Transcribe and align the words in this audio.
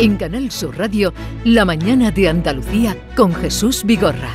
En 0.00 0.16
Canal 0.16 0.50
Sur 0.50 0.78
Radio, 0.78 1.12
La 1.44 1.66
mañana 1.66 2.10
de 2.10 2.26
Andalucía 2.26 2.96
con 3.14 3.34
Jesús 3.34 3.84
Vigorra. 3.84 4.30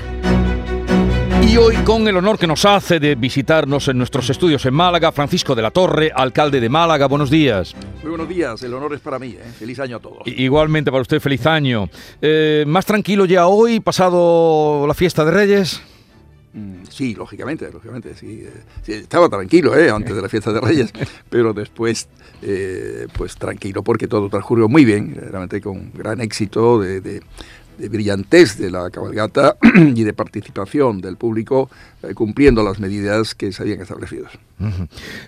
Y 1.42 1.58
hoy 1.58 1.76
con 1.78 2.08
el 2.08 2.16
honor 2.18 2.38
que 2.38 2.46
nos 2.46 2.66
hace 2.66 3.00
de 3.00 3.16
visitarnos 3.16 3.88
en 3.88 3.98
nuestros 3.98 4.30
estudios 4.30 4.64
en 4.68 4.76
Málaga, 4.76 5.12
Francisco 5.12 5.56
de 5.56 5.64
la 5.64 5.72
Torre, 5.72 6.12
alcalde 6.16 6.62
de 6.62 6.70
Málaga, 6.70 7.08
buenos 7.08 7.32
días. 7.32 7.74
Muy 8.04 8.12
buenos 8.12 8.30
días, 8.30 8.62
el 8.62 8.76
honor 8.76 8.94
es 8.94 9.00
para 9.00 9.18
mí, 9.18 9.30
¿eh? 9.30 9.54
feliz 9.58 9.80
año 9.80 9.98
a 9.98 10.00
todos. 10.00 10.20
Igualmente 10.28 10.92
para 10.92 11.02
usted, 11.02 11.20
feliz 11.20 11.44
año. 11.48 11.90
Eh, 12.22 12.64
¿Más 12.68 12.86
tranquilo 12.86 13.26
ya 13.26 13.48
hoy, 13.48 13.80
pasado 13.80 14.86
la 14.86 14.94
fiesta 14.94 15.26
de 15.26 15.32
Reyes? 15.32 15.82
Mm, 16.56 16.86
sí, 16.90 17.14
lógicamente, 17.14 17.70
lógicamente, 17.72 18.16
sí. 18.16 18.46
Eh, 18.88 19.04
estaba 19.04 19.30
tranquilo 19.30 19.78
¿eh? 19.78 19.92
antes 19.92 20.16
de 20.16 20.22
la 20.22 20.30
fiesta 20.30 20.52
de 20.52 20.62
Reyes, 20.62 20.92
pero 21.30 21.54
después, 21.54 22.08
pues 23.18 23.36
tranquilo, 23.36 23.84
porque 23.84 24.08
todo 24.08 24.30
transcurrió 24.30 24.68
muy 24.68 24.86
bien, 24.86 25.16
realmente 25.16 25.62
con 25.62 25.92
gran 25.94 26.22
éxito 26.22 26.80
de 26.80 27.22
de 27.78 27.90
brillantez 27.90 28.58
de 28.58 28.72
la 28.72 28.90
cabalgata 28.90 29.58
y 29.96 30.04
de 30.04 30.14
participación 30.14 31.02
del 31.02 31.18
público 31.18 31.70
eh, 32.04 32.14
cumpliendo 32.14 32.64
las 32.64 32.80
medidas 32.80 33.36
que 33.36 33.52
se 33.52 33.64
habían 33.64 33.82
establecido. 33.82 34.28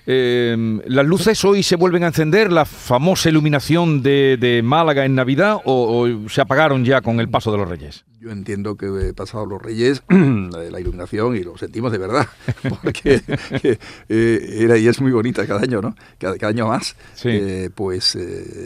Em, 0.05 0.81
¿Las 0.85 1.05
luces 1.05 1.43
hoy 1.43 1.63
se 1.63 1.75
vuelven 1.75 2.03
a 2.03 2.07
encender, 2.07 2.51
la 2.51 2.65
famosa 2.65 3.29
iluminación 3.29 4.01
de, 4.01 4.61
Málaga 4.63 5.05
en 5.05 5.15
Navidad, 5.15 5.57
o, 5.65 6.07
se 6.29 6.41
apagaron 6.41 6.85
ya 6.85 7.01
con 7.01 7.19
el 7.19 7.29
paso 7.29 7.51
de 7.51 7.57
los 7.57 7.69
Reyes? 7.69 8.05
Yo 8.19 8.31
entiendo 8.31 8.77
que 8.77 9.09
he 9.09 9.13
pasado 9.13 9.45
los 9.45 9.61
Reyes 9.61 10.01
la 10.09 10.79
iluminación 10.79 11.35
y 11.35 11.43
lo 11.43 11.55
sentimos 11.55 11.91
de 11.91 11.99
verdad, 11.99 12.25
porque 12.81 13.21
eh, 14.09 14.57
era 14.59 14.75
y 14.77 14.87
es 14.87 14.99
muy 15.01 15.11
bonita 15.11 15.45
cada 15.45 15.61
año, 15.61 15.83
¿no? 15.83 15.95
Cada, 16.17 16.47
año 16.47 16.67
más, 16.67 16.95
eh, 17.25 17.69
pues 17.75 18.17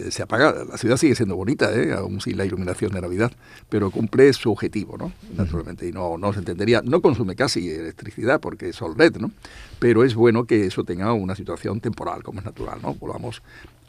se 0.10 0.24
apaga. 0.24 0.64
La 0.64 0.78
ciudad 0.78 0.96
sigue 0.96 1.16
siendo 1.16 1.36
bonita, 1.36 1.70
aún 1.98 2.22
sin 2.22 2.38
la 2.38 2.46
iluminación 2.46 2.94
de 2.94 3.02
Navidad, 3.02 3.34
pero 3.68 3.92
cumple 3.92 4.32
su 4.32 4.52
objetivo, 4.52 4.98
¿no? 4.98 5.12
Naturalmente, 5.36 5.86
y 5.86 5.92
no, 5.92 6.18
no 6.18 6.32
se 6.32 6.40
entendería, 6.40 6.82
no 6.82 7.02
consume 7.02 7.36
casi 7.36 7.70
electricidad 7.70 8.40
porque 8.40 8.70
es 8.70 8.78
sol 8.78 8.96
red, 8.98 9.18
¿no? 9.18 9.32
Pero 9.80 10.06
es 10.06 10.16
bueno 10.16 10.46
que 10.46 10.68
eso 10.68 10.86
tenga 10.86 11.12
una 11.12 11.36
situación 11.36 11.82
temporal, 11.82 12.24
como 12.24 12.40
es 12.40 12.46
natural, 12.46 12.80
¿no? 12.82 12.94
Volvamos 12.94 13.42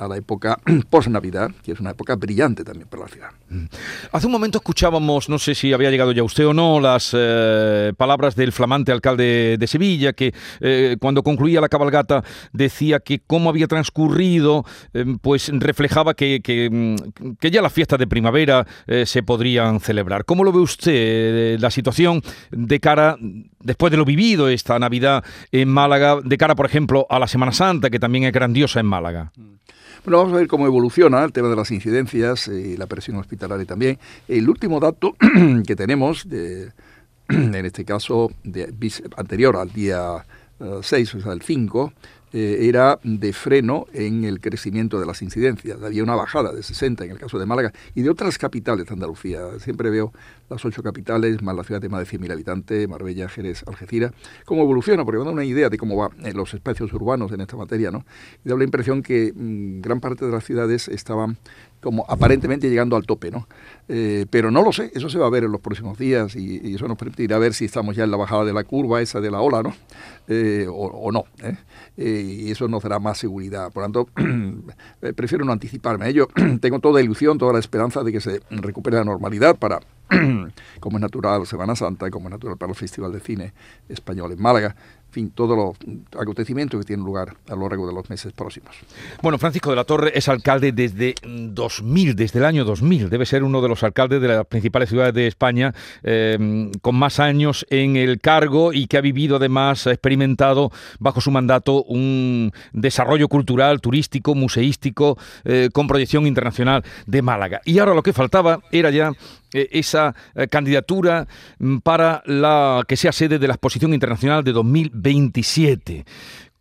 a 0.05 0.09
la 0.09 0.17
época 0.17 0.59
post-Navidad, 0.91 1.51
que 1.63 1.73
es 1.73 1.81
una 1.81 1.91
época 1.91 2.17
brillante 2.17 2.65
también 2.65 2.89
para 2.89 3.05
la 3.05 3.09
ciudad. 3.09 3.31
Mm. 3.49 3.65
Hace 4.13 4.27
un 4.27 4.33
momento 4.33 4.59
escuchábamos, 4.59 5.29
no 5.29 5.39
sé 5.39 5.55
si 5.55 5.73
había 5.73 5.91
llegado 5.91 6.13
ya 6.13 6.23
usted 6.23 6.47
o 6.47 6.55
no, 6.55 6.81
las 6.81 7.13
eh, 7.17 7.93
palabras 7.97 8.35
del 8.35 8.53
flamante 8.53 8.93
alcalde 8.93 9.57
de 9.59 9.67
Sevilla, 9.67 10.13
que 10.13 10.35
eh, 10.61 10.97
cuando 11.01 11.23
concluía 11.23 11.61
la 11.61 11.69
cabalgata 11.69 12.25
decía 12.53 13.01
que 13.01 13.21
cómo 13.27 13.51
había 13.51 13.67
transcurrido, 13.67 14.65
eh, 14.95 15.05
pues 15.21 15.51
reflejaba 15.53 16.15
que, 16.15 16.41
mm, 16.71 17.35
que, 17.39 17.51
ya 17.51 17.63
las 17.63 17.73
fiestas 17.73 17.99
de 17.99 18.07
primavera 18.07 18.67
se 19.05 19.23
podrían 19.23 19.81
celebrar. 19.81 20.25
¿Cómo 20.25 20.43
lo 20.45 20.53
ve 20.53 20.61
usted 20.61 21.61
la 21.61 21.71
situación 21.71 22.23
de 22.51 22.81
cara, 22.81 23.17
después 23.61 23.91
de 23.91 23.99
lo 23.99 24.05
vivido 24.05 24.49
esta 24.49 24.79
Navidad 24.79 25.23
en 25.51 25.69
Málaga, 25.69 26.21
de 26.25 26.39
cara, 26.39 26.55
por 26.55 26.67
ejemplo, 26.67 27.07
a 27.11 27.19
la 27.19 27.27
Semana 27.27 27.53
Santa, 27.53 27.91
que 27.91 27.99
también 27.99 28.25
es 28.25 28.33
grandiosa 28.33 28.81
en 28.81 28.87
Málaga? 28.87 29.33
Mm. 29.37 29.53
Bueno, 30.05 30.19
vamos 30.19 30.33
a 30.33 30.39
ver 30.39 30.49
cómo 30.49 30.67
evoluciona 30.67 31.23
el 31.23 31.33
tema 31.33 31.49
de 31.49 31.55
las 31.55 31.71
incidencias 31.71 32.49
y 32.49 32.77
la 32.77 32.87
presión 32.87 33.19
hospitalaria 33.19 33.65
también. 33.65 34.01
El 34.27 34.49
último 34.49 34.81
dato 34.81 35.15
que 35.67 35.77
tenemos, 35.77 36.27
en 37.29 37.65
este 37.65 37.85
caso 37.85 38.33
anterior 39.17 39.57
al 39.57 39.73
día 39.73 40.25
6, 40.83 41.15
eh, 41.15 41.19
o 41.19 41.21
sea, 41.21 41.33
el 41.33 41.43
5, 41.43 41.93
eh, 42.33 42.59
era 42.63 42.99
de 43.03 43.33
freno 43.33 43.87
en 43.93 44.25
el 44.25 44.41
crecimiento 44.41 44.99
de 44.99 45.07
las 45.07 45.21
incidencias. 45.23 45.83
Había 45.83 46.03
una 46.03 46.15
bajada 46.15 46.53
de 46.53 46.63
60 46.63 47.05
en 47.05 47.11
el 47.11 47.19
caso 47.19 47.39
de 47.39 47.47
Málaga 47.47 47.73
y 47.95 48.03
de 48.03 48.11
otras 48.11 48.39
capitales 48.39 48.87
de 48.87 48.95
Andalucía. 48.95 49.41
Siempre 49.59 49.91
veo 49.91 50.13
las 50.49 50.65
ocho 50.65 50.83
capitales, 50.83 51.43
más 51.43 51.55
la 51.57 51.65
ciudad 51.65 51.81
de 51.81 51.89
más 51.89 52.01
de 52.01 52.19
100.000 52.19 52.33
habitantes, 52.33 52.89
Marbella, 52.89 53.29
Jerez, 53.29 53.65
Algeciras, 53.67 54.13
cómo 54.45 54.63
evoluciona, 54.63 55.05
porque 55.05 55.19
me 55.19 55.25
da 55.25 55.31
una 55.31 55.45
idea 55.45 55.69
de 55.69 55.79
cómo 55.79 55.97
van 55.97 56.25
eh, 56.25 56.33
los 56.33 56.55
espacios 56.55 56.93
urbanos 56.93 57.33
en 57.33 57.41
esta 57.41 57.57
materia, 57.57 57.91
¿no? 57.91 58.05
Y 58.45 58.49
da 58.49 58.57
la 58.57 58.65
impresión 58.65 59.03
que 59.03 59.33
mm, 59.35 59.81
gran 59.81 60.01
parte 60.01 60.25
de 60.25 60.33
las 60.33 60.45
ciudades 60.45 60.89
estaban 60.89 61.39
como 61.83 62.07
aparentemente 62.09 62.71
llegando 62.71 62.95
al 62.97 63.05
tope, 63.05 63.31
¿no? 63.31 63.49
Eh, 63.89 64.25
pero 64.31 64.51
no 64.51 64.63
lo 64.63 64.73
sé, 64.73 64.93
eso 64.95 65.09
se 65.09 65.19
va 65.19 65.27
a 65.27 65.31
ver 65.31 65.45
en 65.45 65.53
los 65.53 65.61
próximos 65.61 65.99
días 65.99 66.37
y, 66.37 66.75
eso 66.75 66.87
nos 66.87 66.97
permitirá 66.97 67.39
ver 67.39 67.55
si 67.55 67.65
estamos 67.65 67.97
ya 67.97 68.05
en 68.05 68.11
la 68.13 68.17
bajada 68.17 68.45
de 68.45 68.53
la 68.53 68.63
curva 68.63 69.03
esa 69.03 69.21
de 69.21 69.31
la 69.31 69.41
ola, 69.41 69.63
¿no? 69.63 69.75
Eh, 70.29 70.67
o, 70.71 71.11
no. 71.11 71.25
¿eh? 71.43 71.57
Y 72.23 72.51
eso 72.51 72.69
nos 72.69 72.83
dará 72.83 72.99
más 72.99 73.19
seguridad. 73.19 73.73
Por 73.73 73.83
lo 73.83 73.93
tanto, 73.93 74.09
prefiero 75.17 75.45
no 75.45 75.53
anticiparme. 75.53 76.13
Yo 76.13 76.29
tengo 76.61 76.79
toda 76.79 76.95
la 76.95 77.03
ilusión, 77.03 77.39
toda 77.39 77.53
la 77.53 77.59
esperanza 77.59 78.03
de 78.03 78.13
que 78.13 78.21
se 78.21 78.41
recupere 78.51 78.97
la 78.97 79.05
normalidad 79.05 79.57
para, 79.57 79.81
como 80.81 80.97
es 80.97 81.01
natural, 81.01 81.47
Semana 81.47 81.77
Santa 81.77 82.09
y 82.09 82.11
como 82.11 82.29
es 82.29 82.33
natural 82.33 82.57
para 82.57 82.73
el 82.73 82.77
Festival 82.77 83.13
de 83.13 83.21
Cine 83.21 83.53
Español 83.89 84.33
en 84.33 84.41
Málaga 84.43 84.77
fin, 85.13 85.31
todos 85.31 85.57
los 85.57 86.21
acontecimientos 86.21 86.81
que 86.81 86.87
tienen 86.87 87.05
lugar 87.05 87.37
a 87.49 87.55
lo 87.55 87.69
largo 87.69 87.87
de 87.87 87.95
los 87.95 88.09
meses 88.11 88.33
próximos. 88.33 88.75
Bueno, 89.23 89.39
Francisco 89.39 89.71
de 89.71 89.77
la 89.77 89.85
Torre 89.85 90.13
es 90.15 90.29
alcalde 90.29 90.73
desde 90.73 91.15
2000, 91.23 92.17
desde 92.17 92.39
el 92.39 92.45
año 92.45 92.65
2000. 92.65 93.11
Debe 93.11 93.27
ser 93.27 93.45
uno 93.45 93.61
de 93.61 93.69
los 93.69 93.83
alcaldes 93.83 94.21
de 94.21 94.29
las 94.29 94.47
principales 94.47 94.89
ciudades 94.89 95.15
de 95.15 95.27
España 95.27 95.75
eh, 96.03 96.71
con 96.81 96.97
más 96.97 97.21
años 97.21 97.67
en 97.71 97.97
el 97.97 98.21
cargo 98.21 98.73
y 98.73 98.87
que 98.87 98.97
ha 98.97 99.01
vivido 99.01 99.37
además, 99.37 99.87
ha 99.87 99.93
experimentado 99.93 100.71
bajo 100.99 101.21
su 101.21 101.31
mandato 101.31 101.85
un 101.85 102.53
desarrollo 102.73 103.29
cultural, 103.29 103.81
turístico, 103.81 104.35
museístico, 104.35 105.19
eh, 105.45 105.69
con 105.73 105.87
proyección 105.87 106.27
internacional 106.27 106.85
de 107.07 107.23
Málaga. 107.23 107.61
Y 107.65 107.79
ahora 107.79 107.95
lo 107.95 108.03
que 108.03 108.13
faltaba 108.13 108.61
era 108.71 108.91
ya 108.91 109.13
esa 109.53 110.15
eh, 110.35 110.49
candidatura 110.49 111.27
mm, 111.59 111.79
para 111.79 112.23
la 112.27 112.85
que 112.87 112.97
sea 112.97 113.13
sede 113.13 113.39
de 113.39 113.47
la 113.47 113.55
Exposición 113.55 113.95
Internacional 113.95 114.45
de 114.45 114.53
2027. 114.53 116.05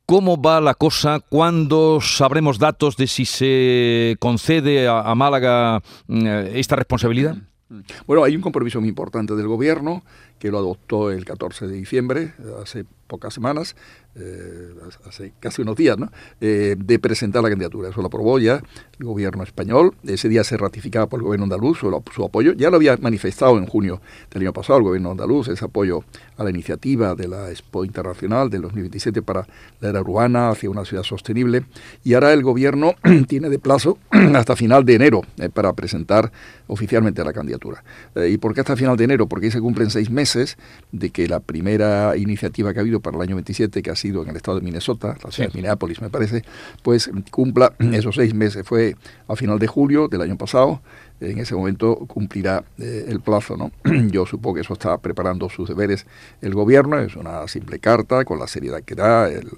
¿Cómo 0.06 0.41
va 0.41 0.59
la 0.59 0.74
cosa? 0.74 1.22
¿Cuándo 1.22 2.00
sabremos 2.02 2.59
datos 2.59 2.97
de 2.97 3.07
si 3.07 3.25
se 3.25 4.18
concede 4.19 4.88
a, 4.88 5.16
Málaga 5.16 5.81
mm, 6.07 6.25
esta 6.53 6.75
responsabilidad? 6.75 7.38
Bueno, 8.06 8.24
hay 8.25 8.35
un 8.35 8.41
compromiso 8.41 8.81
muy 8.81 8.90
importante 8.90 9.35
del 9.35 9.47
gobierno 9.47 10.03
que 10.41 10.50
lo 10.50 10.57
adoptó 10.57 11.12
el 11.12 11.24
14 11.24 11.68
de 11.68 11.74
diciembre, 11.74 12.34
hace 12.63 12.84
pocas 13.06 13.31
semanas, 13.31 13.75
eh, 14.16 14.74
hace 15.07 15.34
casi 15.40 15.62
unos 15.62 15.75
días, 15.75 15.97
¿no? 15.97 16.09
Eh, 16.40 16.75
de 16.78 16.97
presentar 16.97 17.44
la 17.44 17.50
candidatura. 17.50 17.90
Eso 17.90 18.02
lo 18.02 18.07
aprobó 18.07 18.40
ya 18.40 18.63
el 19.00 19.06
gobierno 19.06 19.44
español. 19.44 19.94
Ese 20.03 20.29
día 20.29 20.44
se 20.44 20.57
ratificaba 20.57 21.07
por 21.07 21.19
el 21.19 21.25
gobierno 21.25 21.44
andaluz 21.44 21.79
su, 21.79 22.24
apoyo. 22.25 22.53
Ya 22.53 22.69
lo 22.69 22.78
había 22.78 22.97
manifestado 22.97 23.57
en 23.57 23.68
junio 23.68 24.02
del 24.31 24.44
año 24.44 24.53
pasado 24.53 24.79
el 24.79 24.85
gobierno 24.85 25.12
andaluz, 25.12 25.47
ese 25.50 25.63
apoyo 25.63 26.03
a 26.38 26.44
la 26.44 26.50
iniciativa 26.50 27.13
de 27.13 27.28
la 27.28 27.52
Expo 27.52 27.85
Internacional 27.85 28.50
del 28.50 28.63
2027 28.63 29.22
para 29.22 29.46
la 29.79 29.90
era 29.90 30.02
urbana 30.02 30.50
hacia 30.50 30.69
una 30.69 30.85
ciudad 30.85 31.03
sostenible. 31.03 31.66
Y 32.03 32.16
ahora 32.16 32.34
el 32.34 32.41
gobierno 32.41 32.96
tiene 33.28 33.50
de 33.50 33.59
plazo 33.59 34.00
hasta 34.35 34.56
final 34.56 34.84
de 34.84 34.96
enero 34.96 35.22
eh, 35.38 35.50
para 35.50 35.73
presentar 35.73 36.31
oficialmente 36.68 37.23
la 37.23 37.34
candidatura. 37.34 37.84
¿Y 38.16 38.38
por 38.38 38.53
qué 38.53 38.62
hasta 38.62 38.75
final 38.78 38.96
de 38.96 39.03
enero? 39.03 39.28
Porque 39.28 39.47
ahí 39.47 39.52
se 39.52 39.59
cumplen 39.59 39.90
seis 39.90 40.09
meses 40.09 40.31
de 40.92 41.09
que 41.09 41.28
la 41.28 41.40
primera 41.40 42.16
iniciativa 42.18 42.74
que 42.74 42.80
ha 42.80 42.81
habido 42.81 43.00
para 43.00 43.18
el 43.18 43.24
año 43.24 43.36
27, 43.36 43.81
que 43.81 43.90
ha 43.90 43.96
sido 43.96 44.24
en 44.24 44.30
el 44.30 44.36
estado 44.36 44.59
de 44.59 44.64
Minnesota, 44.64 45.18
la 45.24 45.31
ciudad 45.31 45.50
de 45.50 45.56
Minneapolis 45.56 46.02
me 46.02 46.09
parece, 46.09 46.44
pues 46.84 47.09
cumpla 47.31 47.74
esos 47.80 48.16
seis 48.16 48.34
meses. 48.34 48.66
Fue 48.66 48.96
a 49.28 49.36
final 49.36 49.59
de 49.59 49.68
julio 49.68 50.08
del 50.08 50.22
año 50.22 50.38
pasado, 50.38 50.81
en 51.22 51.38
ese 51.38 51.56
momento 51.56 51.96
cumplirá 52.08 52.64
eh, 52.80 53.06
el 53.08 53.22
plazo. 53.22 53.56
¿no? 53.56 53.72
Yo 54.12 54.25
supongo 54.25 54.56
que 54.56 54.62
eso 54.62 54.74
está 54.74 54.97
preparando 54.97 55.50
sus 55.50 55.70
deberes 55.70 56.06
el 56.41 56.53
gobierno, 56.53 56.97
es 57.00 57.16
una 57.16 57.47
simple 57.47 57.80
carta 57.80 58.25
con 58.25 58.40
la 58.40 58.47
seriedad 58.47 58.81
que 58.84 58.96
da, 58.96 59.30
el 59.30 59.50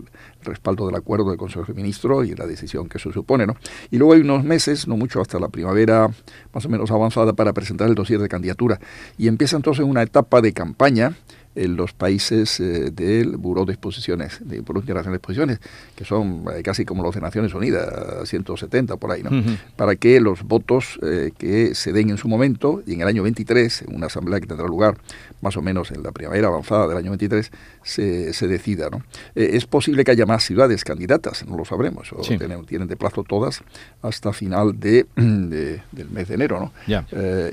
respaldo 0.43 0.85
del 0.85 0.95
acuerdo 0.95 1.29
del 1.29 1.37
Consejo 1.37 1.65
de 1.65 1.73
Ministros 1.73 2.27
y 2.27 2.35
la 2.35 2.45
decisión 2.45 2.89
que 2.89 2.97
eso 2.97 3.11
supone. 3.11 3.45
¿no? 3.45 3.55
Y 3.91 3.97
luego 3.97 4.13
hay 4.13 4.21
unos 4.21 4.43
meses, 4.43 4.87
no 4.87 4.97
mucho, 4.97 5.21
hasta 5.21 5.39
la 5.39 5.49
primavera 5.49 6.09
más 6.53 6.65
o 6.65 6.69
menos 6.69 6.91
avanzada 6.91 7.33
para 7.33 7.53
presentar 7.53 7.87
el 7.87 7.95
dossier 7.95 8.19
de 8.19 8.29
candidatura. 8.29 8.79
Y 9.17 9.27
empieza 9.27 9.55
entonces 9.55 9.85
una 9.85 10.01
etapa 10.01 10.41
de 10.41 10.53
campaña 10.53 11.15
en 11.55 11.75
los 11.75 11.93
países 11.93 12.59
eh, 12.59 12.91
del 12.91 13.37
Buró 13.37 13.65
de 13.65 13.73
Exposiciones, 13.73 14.39
de 14.41 14.61
Buró 14.61 14.79
Internacional 14.79 15.13
de 15.13 15.17
Exposiciones, 15.17 15.59
que 15.95 16.05
son 16.05 16.45
eh, 16.53 16.63
casi 16.63 16.85
como 16.85 17.03
los 17.03 17.15
de 17.15 17.21
Naciones 17.21 17.53
Unidas, 17.53 18.27
170 18.27 18.97
por 18.97 19.11
ahí, 19.11 19.23
¿no? 19.23 19.29
Para 19.75 19.95
que 19.95 20.19
los 20.19 20.43
votos 20.43 20.99
eh, 21.03 21.31
que 21.37 21.75
se 21.75 21.91
den 21.91 22.09
en 22.09 22.17
su 22.17 22.27
momento, 22.27 22.81
y 22.85 22.93
en 22.93 23.01
el 23.01 23.07
año 23.07 23.23
23, 23.23 23.83
en 23.83 23.95
una 23.95 24.07
asamblea 24.07 24.39
que 24.39 24.47
tendrá 24.47 24.67
lugar 24.67 24.97
más 25.41 25.57
o 25.57 25.61
menos 25.61 25.91
en 25.91 26.03
la 26.03 26.11
primavera 26.11 26.47
avanzada 26.47 26.87
del 26.87 26.97
año 26.97 27.11
23, 27.11 27.51
se, 27.83 28.33
se 28.33 28.47
decida, 28.47 28.89
¿no? 28.89 29.03
es 29.35 29.65
posible 29.65 30.03
que 30.03 30.11
haya 30.11 30.25
más 30.25 30.43
ciudades 30.43 30.83
candidatas, 30.83 31.45
no 31.45 31.57
lo 31.57 31.65
sabremos, 31.65 32.13
o 32.13 32.21
tienen, 32.21 32.65
tienen, 32.65 32.87
de 32.87 32.95
plazo 32.95 33.23
todas 33.23 33.61
hasta 34.01 34.31
final 34.31 34.79
de, 34.79 35.05
del 35.15 36.09
mes 36.09 36.27
de 36.27 36.35
enero, 36.35 36.59
¿no? 36.59 36.71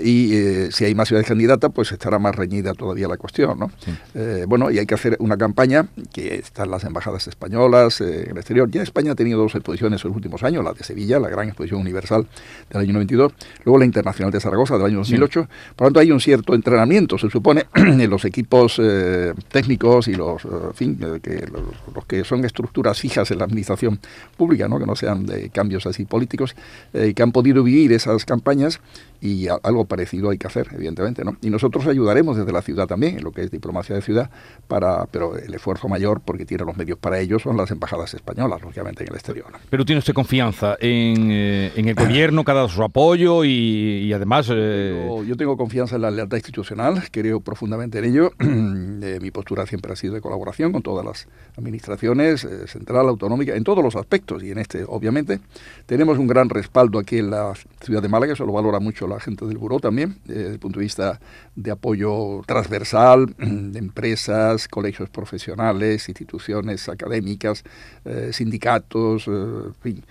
y 0.02 0.70
si 0.70 0.84
hay 0.84 0.94
más 0.94 1.08
ciudades 1.08 1.28
candidatas, 1.28 1.70
pues 1.74 1.90
estará 1.92 2.18
más 2.18 2.34
reñida 2.34 2.74
todavía 2.74 3.08
la 3.08 3.16
cuestión, 3.16 3.58
¿no? 3.58 3.70
Eh, 4.14 4.44
bueno, 4.46 4.70
y 4.70 4.78
hay 4.78 4.86
que 4.86 4.94
hacer 4.94 5.16
una 5.20 5.36
campaña 5.36 5.88
que 6.12 6.36
están 6.36 6.70
las 6.70 6.84
embajadas 6.84 7.26
españolas 7.26 8.00
eh, 8.00 8.24
en 8.24 8.30
el 8.32 8.36
exterior. 8.38 8.70
Ya 8.70 8.82
España 8.82 9.12
ha 9.12 9.14
tenido 9.14 9.38
dos 9.38 9.54
exposiciones 9.54 10.04
en 10.04 10.08
los 10.08 10.16
últimos 10.16 10.42
años, 10.42 10.64
la 10.64 10.72
de 10.72 10.84
Sevilla, 10.84 11.18
la 11.18 11.28
gran 11.28 11.48
exposición 11.48 11.80
universal 11.80 12.26
del 12.70 12.82
año 12.82 12.92
92, 12.94 13.32
luego 13.64 13.78
la 13.78 13.84
internacional 13.84 14.32
de 14.32 14.40
Zaragoza 14.40 14.76
del 14.76 14.86
año 14.86 14.98
2008. 14.98 15.48
Por 15.76 15.86
lo 15.86 15.88
tanto, 15.88 16.00
hay 16.00 16.12
un 16.12 16.20
cierto 16.20 16.54
entrenamiento, 16.54 17.18
se 17.18 17.30
supone, 17.30 17.66
en 17.74 18.10
los 18.10 18.24
equipos 18.24 18.80
eh, 18.82 19.32
técnicos 19.48 20.08
y 20.08 20.14
los, 20.14 20.42
fin, 20.74 20.98
que, 21.22 21.46
los, 21.46 22.04
que 22.06 22.24
son 22.24 22.44
estructuras 22.44 22.98
fijas 22.98 23.30
en 23.30 23.38
la 23.38 23.44
administración 23.44 23.98
pública, 24.36 24.68
¿no? 24.68 24.78
que 24.78 24.86
no 24.86 24.96
sean 24.96 25.26
de 25.26 25.50
cambios 25.50 25.86
así 25.86 26.04
políticos, 26.04 26.54
que 26.92 27.22
han 27.22 27.32
podido 27.32 27.62
vivir 27.62 27.92
esas 27.92 28.24
campañas 28.24 28.80
y 29.20 29.48
algo 29.48 29.84
parecido 29.84 30.30
hay 30.30 30.38
que 30.38 30.46
hacer, 30.46 30.68
evidentemente, 30.72 31.24
¿no? 31.24 31.36
Y 31.42 31.50
nosotros 31.50 31.86
ayudaremos 31.86 32.36
desde 32.36 32.52
la 32.52 32.62
ciudad 32.62 32.86
también, 32.86 33.18
en 33.18 33.24
lo 33.24 33.32
que 33.32 33.42
es 33.42 33.50
diplomacia 33.50 33.79
de 33.88 34.02
ciudad, 34.02 34.30
para, 34.68 35.06
pero 35.06 35.36
el 35.36 35.52
esfuerzo 35.52 35.88
mayor, 35.88 36.20
porque 36.24 36.44
tiene 36.44 36.64
los 36.64 36.76
medios 36.76 36.98
para 36.98 37.18
ello, 37.18 37.38
son 37.38 37.56
las 37.56 37.70
embajadas 37.70 38.14
españolas, 38.14 38.62
lógicamente, 38.62 39.02
en 39.02 39.10
el 39.10 39.16
exterior. 39.16 39.46
Pero 39.68 39.84
tiene 39.84 39.98
usted 39.98 40.14
confianza 40.14 40.76
en, 40.80 41.30
eh, 41.30 41.72
en 41.76 41.88
el 41.88 41.94
gobierno, 41.94 42.44
cada 42.44 42.68
su 42.68 42.82
apoyo 42.82 43.44
y, 43.44 44.12
además... 44.12 44.48
Eh, 44.50 45.24
yo, 45.26 45.36
tengo 45.36 45.56
confianza 45.56 45.96
en 45.96 46.02
la 46.02 46.10
lealtad 46.10 46.36
institucional, 46.36 47.02
creo 47.10 47.40
profundamente 47.40 47.98
en 47.98 48.04
ello. 48.04 48.32
Eh, 49.00 49.18
mi 49.18 49.30
postura 49.30 49.64
siempre 49.64 49.90
ha 49.92 49.96
sido 49.96 50.12
de 50.12 50.20
colaboración 50.20 50.72
con 50.72 50.82
todas 50.82 51.04
las 51.04 51.26
administraciones, 51.56 52.46
central, 52.66 53.08
autonómica, 53.08 53.54
en 53.56 53.64
todos 53.64 53.82
los 53.82 53.96
aspectos, 53.96 54.42
y 54.42 54.50
en 54.50 54.58
este, 54.58 54.84
obviamente. 54.86 55.40
Tenemos 55.86 56.18
un 56.18 56.26
gran 56.26 56.50
respaldo 56.50 56.98
aquí 56.98 57.16
en 57.16 57.30
la 57.30 57.54
ciudad 57.80 58.02
de 58.02 58.08
Málaga, 58.08 58.34
eso 58.34 58.44
lo 58.44 58.52
valora 58.52 58.78
mucho 58.78 59.06
la 59.06 59.18
gente 59.18 59.46
del 59.46 59.56
Buró 59.56 59.80
también, 59.80 60.18
desde 60.26 60.52
el 60.52 60.58
punto 60.58 60.80
de 60.80 60.84
vista 60.84 61.18
de 61.56 61.70
apoyo 61.70 62.42
transversal 62.46 63.34
de 63.72 63.78
empresas, 63.78 64.68
colegios 64.68 65.08
profesionales, 65.10 66.08
instituciones 66.08 66.88
académicas, 66.88 67.64
eh, 68.04 68.30
sindicatos, 68.32 69.26
eh, 69.28 69.30
en 69.30 69.74
fin, 69.74 70.04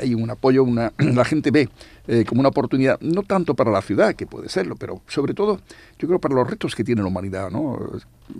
hay 0.00 0.14
un 0.14 0.30
apoyo, 0.30 0.64
una, 0.64 0.92
la 0.98 1.24
gente 1.24 1.50
ve 1.50 1.68
como 2.26 2.40
una 2.40 2.48
oportunidad, 2.48 2.98
no 3.00 3.22
tanto 3.22 3.54
para 3.54 3.70
la 3.70 3.82
ciudad, 3.82 4.16
que 4.16 4.26
puede 4.26 4.48
serlo, 4.48 4.74
pero 4.74 5.00
sobre 5.06 5.32
todo, 5.32 5.60
yo 5.98 6.08
creo, 6.08 6.18
para 6.18 6.34
los 6.34 6.48
retos 6.48 6.74
que 6.74 6.82
tiene 6.82 7.02
la 7.02 7.08
humanidad. 7.08 7.50
¿no? 7.50 7.78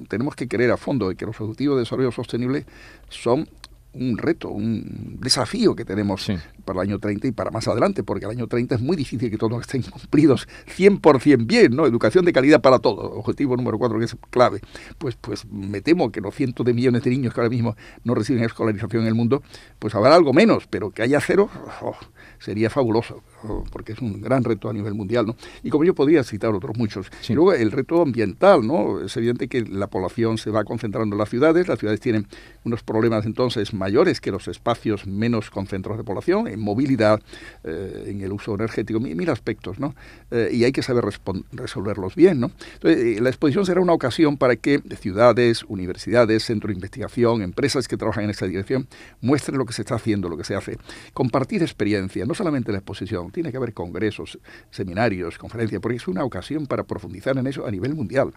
Tenemos 0.08 0.34
que 0.34 0.48
creer 0.48 0.72
a 0.72 0.76
fondo 0.76 1.14
que 1.14 1.24
los 1.24 1.40
objetivos 1.40 1.76
de 1.76 1.80
desarrollo 1.82 2.10
sostenible 2.10 2.64
son 3.08 3.48
un 3.92 4.18
reto, 4.18 4.50
un 4.50 5.18
desafío 5.20 5.74
que 5.74 5.84
tenemos 5.84 6.30
para 6.64 6.82
el 6.82 6.88
año 6.88 6.98
30 6.98 7.28
y 7.28 7.32
para 7.32 7.50
más 7.50 7.66
adelante, 7.66 8.04
porque 8.04 8.24
el 8.24 8.30
año 8.30 8.46
30 8.46 8.76
es 8.76 8.80
muy 8.80 8.96
difícil 8.96 9.30
que 9.30 9.36
todos 9.36 9.60
estén 9.60 9.82
cumplidos 9.82 10.46
100% 10.76 11.46
bien, 11.46 11.74
¿no? 11.74 11.86
Educación 11.86 12.24
de 12.24 12.32
calidad 12.32 12.60
para 12.60 12.78
todos, 12.78 13.10
objetivo 13.16 13.56
número 13.56 13.78
4 13.78 13.98
que 13.98 14.04
es 14.04 14.16
clave. 14.30 14.60
Pues, 14.98 15.16
pues 15.16 15.44
me 15.46 15.80
temo 15.80 16.12
que 16.12 16.20
los 16.20 16.34
cientos 16.34 16.64
de 16.64 16.72
millones 16.72 17.02
de 17.02 17.10
niños 17.10 17.34
que 17.34 17.40
ahora 17.40 17.50
mismo 17.50 17.76
no 18.04 18.14
reciben 18.14 18.44
escolarización 18.44 19.02
en 19.02 19.08
el 19.08 19.14
mundo, 19.14 19.42
pues 19.78 19.94
habrá 19.94 20.14
algo 20.14 20.32
menos, 20.32 20.66
pero 20.68 20.90
que 20.90 21.02
haya 21.02 21.20
cero, 21.20 21.50
oh, 21.82 21.96
sería 22.38 22.70
fabuloso, 22.70 23.22
oh, 23.42 23.64
porque 23.72 23.92
es 23.92 24.00
un 24.00 24.20
gran 24.20 24.44
reto 24.44 24.68
a 24.68 24.72
nivel 24.72 24.94
mundial, 24.94 25.26
¿no? 25.26 25.36
Y 25.62 25.70
como 25.70 25.84
yo 25.84 25.94
podría 25.94 26.22
citar 26.22 26.54
otros 26.54 26.76
muchos. 26.76 27.10
Y 27.28 27.34
luego 27.34 27.52
el 27.52 27.72
reto 27.72 28.02
ambiental, 28.02 28.66
¿no? 28.66 29.00
Es 29.00 29.16
evidente 29.16 29.48
que 29.48 29.62
la 29.62 29.88
población 29.88 30.38
se 30.38 30.50
va 30.50 30.64
concentrando 30.64 31.14
en 31.14 31.18
las 31.18 31.28
ciudades, 31.28 31.66
las 31.68 31.78
ciudades 31.78 32.00
tienen 32.00 32.26
unos 32.64 32.82
problemas 32.82 33.26
entonces 33.26 33.72
mayores 33.80 34.20
que 34.20 34.30
los 34.30 34.46
espacios 34.46 35.06
menos 35.06 35.50
concentrados 35.50 35.98
de 35.98 36.04
población, 36.04 36.46
en 36.46 36.60
movilidad, 36.60 37.20
eh, 37.64 38.04
en 38.08 38.20
el 38.20 38.30
uso 38.30 38.54
energético, 38.54 39.00
mil, 39.00 39.30
aspectos, 39.30 39.78
¿no? 39.80 39.94
Eh, 40.30 40.50
y 40.52 40.64
hay 40.64 40.72
que 40.72 40.82
saber 40.82 41.04
resolverlos 41.52 42.14
bien, 42.14 42.40
¿no? 42.40 42.52
Eh, 42.82 43.18
la 43.20 43.30
exposición 43.30 43.64
será 43.64 43.80
una 43.80 43.94
ocasión 43.94 44.36
para 44.36 44.56
que 44.56 44.80
ciudades, 45.00 45.64
universidades, 45.66 46.44
centros 46.44 46.68
de 46.68 46.74
investigación, 46.74 47.42
empresas 47.42 47.88
que 47.88 47.96
trabajan 47.96 48.24
en 48.24 48.30
esta 48.30 48.46
dirección, 48.46 48.86
muestren 49.22 49.56
lo 49.56 49.64
que 49.64 49.72
se 49.72 49.82
está 49.82 49.94
haciendo, 49.94 50.28
lo 50.28 50.36
que 50.36 50.44
se 50.44 50.54
hace. 50.54 50.76
Compartir 51.14 51.62
experiencia, 51.62 52.26
no 52.26 52.34
solamente 52.34 52.72
la 52.72 52.78
exposición, 52.78 53.30
tiene 53.30 53.50
que 53.50 53.56
haber 53.56 53.72
congresos, 53.72 54.38
seminarios, 54.70 55.38
conferencias, 55.38 55.80
porque 55.80 55.96
es 55.96 56.06
una 56.06 56.22
ocasión 56.22 56.66
para 56.66 56.84
profundizar 56.84 57.38
en 57.38 57.46
eso 57.46 57.66
a 57.66 57.70
nivel 57.70 57.94
mundial. 57.94 58.32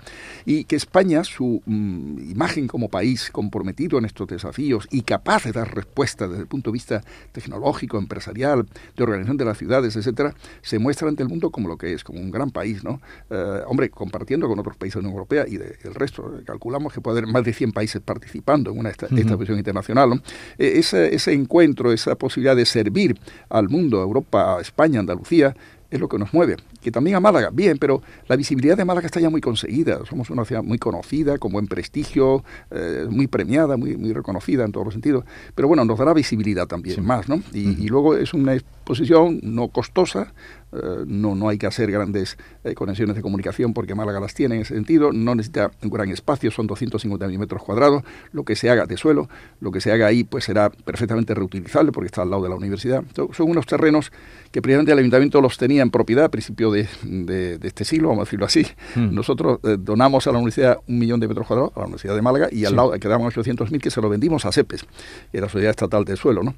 Y 0.46 0.64
que 0.64 0.78
España, 0.78 1.24
su 1.26 1.62
mm, 1.66 2.32
imagen 2.32 2.68
como 2.68 2.88
país 2.88 3.30
comprometido 3.30 3.98
en 3.98 4.06
estos 4.06 4.28
desafíos 4.28 4.88
y 4.90 5.02
capaz 5.02 5.33
de 5.42 5.52
dar 5.52 5.74
respuesta 5.74 6.28
desde 6.28 6.42
el 6.42 6.48
punto 6.48 6.70
de 6.70 6.74
vista 6.74 7.02
tecnológico, 7.32 7.98
empresarial, 7.98 8.66
de 8.96 9.04
organización 9.04 9.38
de 9.38 9.46
las 9.46 9.58
ciudades, 9.58 9.96
etcétera, 9.96 10.34
se 10.62 10.80
muestra 10.80 11.08
ante 11.08 11.24
el 11.24 11.30
mundo 11.30 11.50
como 11.50 11.68
lo 11.68 11.78
que 11.78 11.94
es, 11.94 12.04
como 12.04 12.20
un 12.20 12.32
gran 12.32 12.52
país, 12.52 12.84
¿no? 12.84 13.02
Eh, 13.30 13.62
hombre, 13.68 13.90
compartiendo 13.90 14.48
con 14.48 14.60
otros 14.60 14.78
países 14.78 14.96
de 14.96 15.02
la 15.02 15.10
Unión 15.10 15.20
Europea 15.20 15.46
y 15.48 15.58
del 15.58 15.96
resto, 15.96 16.42
calculamos 16.46 16.94
que 16.94 17.02
puede 17.02 17.20
haber 17.20 17.32
más 17.32 17.44
de 17.44 17.54
100 17.54 17.72
países 17.72 18.02
participando 18.02 18.72
en 18.72 18.80
una 18.80 18.90
esta, 18.90 19.08
internacional, 19.10 20.10
¿no? 20.10 20.16
E, 20.58 20.80
ese, 20.80 21.14
ese 21.14 21.34
encuentro, 21.34 21.92
esa 21.92 22.16
posibilidad 22.16 22.56
de 22.56 22.66
servir 22.66 23.18
al 23.50 23.70
mundo, 23.70 24.02
Europa, 24.02 24.58
España, 24.62 25.00
Andalucía, 25.00 25.56
es 25.94 26.00
lo 26.00 26.10
que 26.10 26.18
nos 26.18 26.34
mueve. 26.34 26.58
Que 26.82 26.92
también 26.92 27.16
a 27.16 27.20
Málaga, 27.20 27.50
bien, 27.52 27.78
pero 27.78 28.02
la 28.28 28.36
visibilidad 28.36 28.76
de 28.76 28.84
Málaga 28.84 29.06
está 29.06 29.20
ya 29.20 29.30
muy 29.30 29.42
conseguida. 29.42 30.00
Somos 30.10 30.30
una 30.30 30.44
ciudad 30.44 30.64
muy 30.64 30.80
conocida, 30.80 31.38
con 31.38 31.52
buen 31.52 31.68
prestigio, 31.68 32.44
eh, 32.72 33.06
muy 33.10 33.28
premiada, 33.28 33.78
muy, 33.78 33.96
muy 33.96 34.12
reconocida 34.12 34.66
en 34.66 34.72
todos 34.72 34.86
los 34.86 34.94
sentidos. 34.96 35.24
Pero 35.54 35.68
bueno, 35.68 35.86
nos 35.86 36.00
dará 36.00 36.14
visibilidad 36.14 36.68
también 36.68 37.06
más, 37.06 37.30
¿no? 37.30 37.42
Y, 37.54 37.84
y, 37.84 37.88
luego 37.88 38.16
es 38.16 38.34
una 38.34 38.56
exposición 38.56 39.40
no 39.44 39.68
costosa, 39.68 40.34
eh, 40.74 41.04
no, 41.06 41.36
no 41.36 41.50
hay 41.50 41.58
que 41.58 41.68
hacer 41.68 41.92
grandes 41.92 42.38
eh, 42.64 42.74
conexiones 42.74 43.16
de 43.16 43.22
comunicación 43.22 43.74
porque 43.74 43.94
Málaga 43.94 44.20
las 44.20 44.34
tiene 44.34 44.56
en 44.56 44.62
ese 44.62 44.74
sentido, 44.74 45.12
no 45.12 45.36
necesita 45.36 45.72
un 45.84 45.90
gran 45.90 46.10
espacio, 46.10 46.50
son 46.50 46.66
250 46.68 47.28
metros 47.38 47.62
cuadrados, 47.62 48.04
lo 48.32 48.44
que 48.44 48.56
se 48.56 48.70
haga 48.70 48.86
de 48.86 48.98
suelo, 48.98 49.30
lo 49.60 49.72
que 49.72 49.82
se 49.82 49.92
haga 49.92 50.08
ahí 50.08 50.24
pues 50.24 50.46
será 50.46 50.70
perfectamente 50.70 51.34
reutilizable 51.34 51.92
porque 51.92 52.08
está 52.08 52.24
al 52.24 52.30
lado 52.30 52.44
de 52.44 52.50
la 52.50 52.56
universidad. 52.56 53.04
Son 53.14 53.50
unos 53.50 53.66
terrenos 53.66 54.12
que 54.52 54.62
previamente 54.62 54.92
el 54.92 55.00
ayuntamiento 55.00 55.42
los 55.42 55.58
tenía 55.58 55.82
en 55.82 55.92
propiedad 55.92 56.26
a 56.26 56.30
principio 56.30 56.72
de, 56.72 56.88
de, 57.04 57.60
este 57.64 57.86
siglo, 57.86 58.10
vamos 58.10 58.24
a 58.24 58.26
decirlo 58.26 58.46
así. 58.46 58.66
Hmm. 58.96 59.14
Nosotros 59.14 59.60
eh, 59.64 59.78
donamos 59.80 60.26
a 60.28 60.32
la 60.32 60.38
universidad 60.38 60.80
un 60.88 61.00
millón 61.00 61.20
de 61.20 61.28
metros 61.28 61.48
cuadrados, 61.48 61.72
a 61.76 61.80
la 61.80 61.86
Universidad 61.86 62.16
de 62.16 62.22
Málaga, 62.22 62.50
y 62.52 62.66
al 62.66 62.76
lado 62.76 62.92
quedaban 62.94 63.28
800.000 63.28 63.80
que 63.80 63.90
se 63.90 64.02
lo 64.02 64.10
vendimos 64.10 64.46
a 64.46 64.52
CEPES, 64.52 64.84
que 65.32 65.38
era 65.38 65.46
la 65.48 65.52
Sociedad 65.52 65.72
Estatal 65.72 66.06
de 66.06 66.16
Suelo, 66.16 66.44
¿no? 66.44 66.56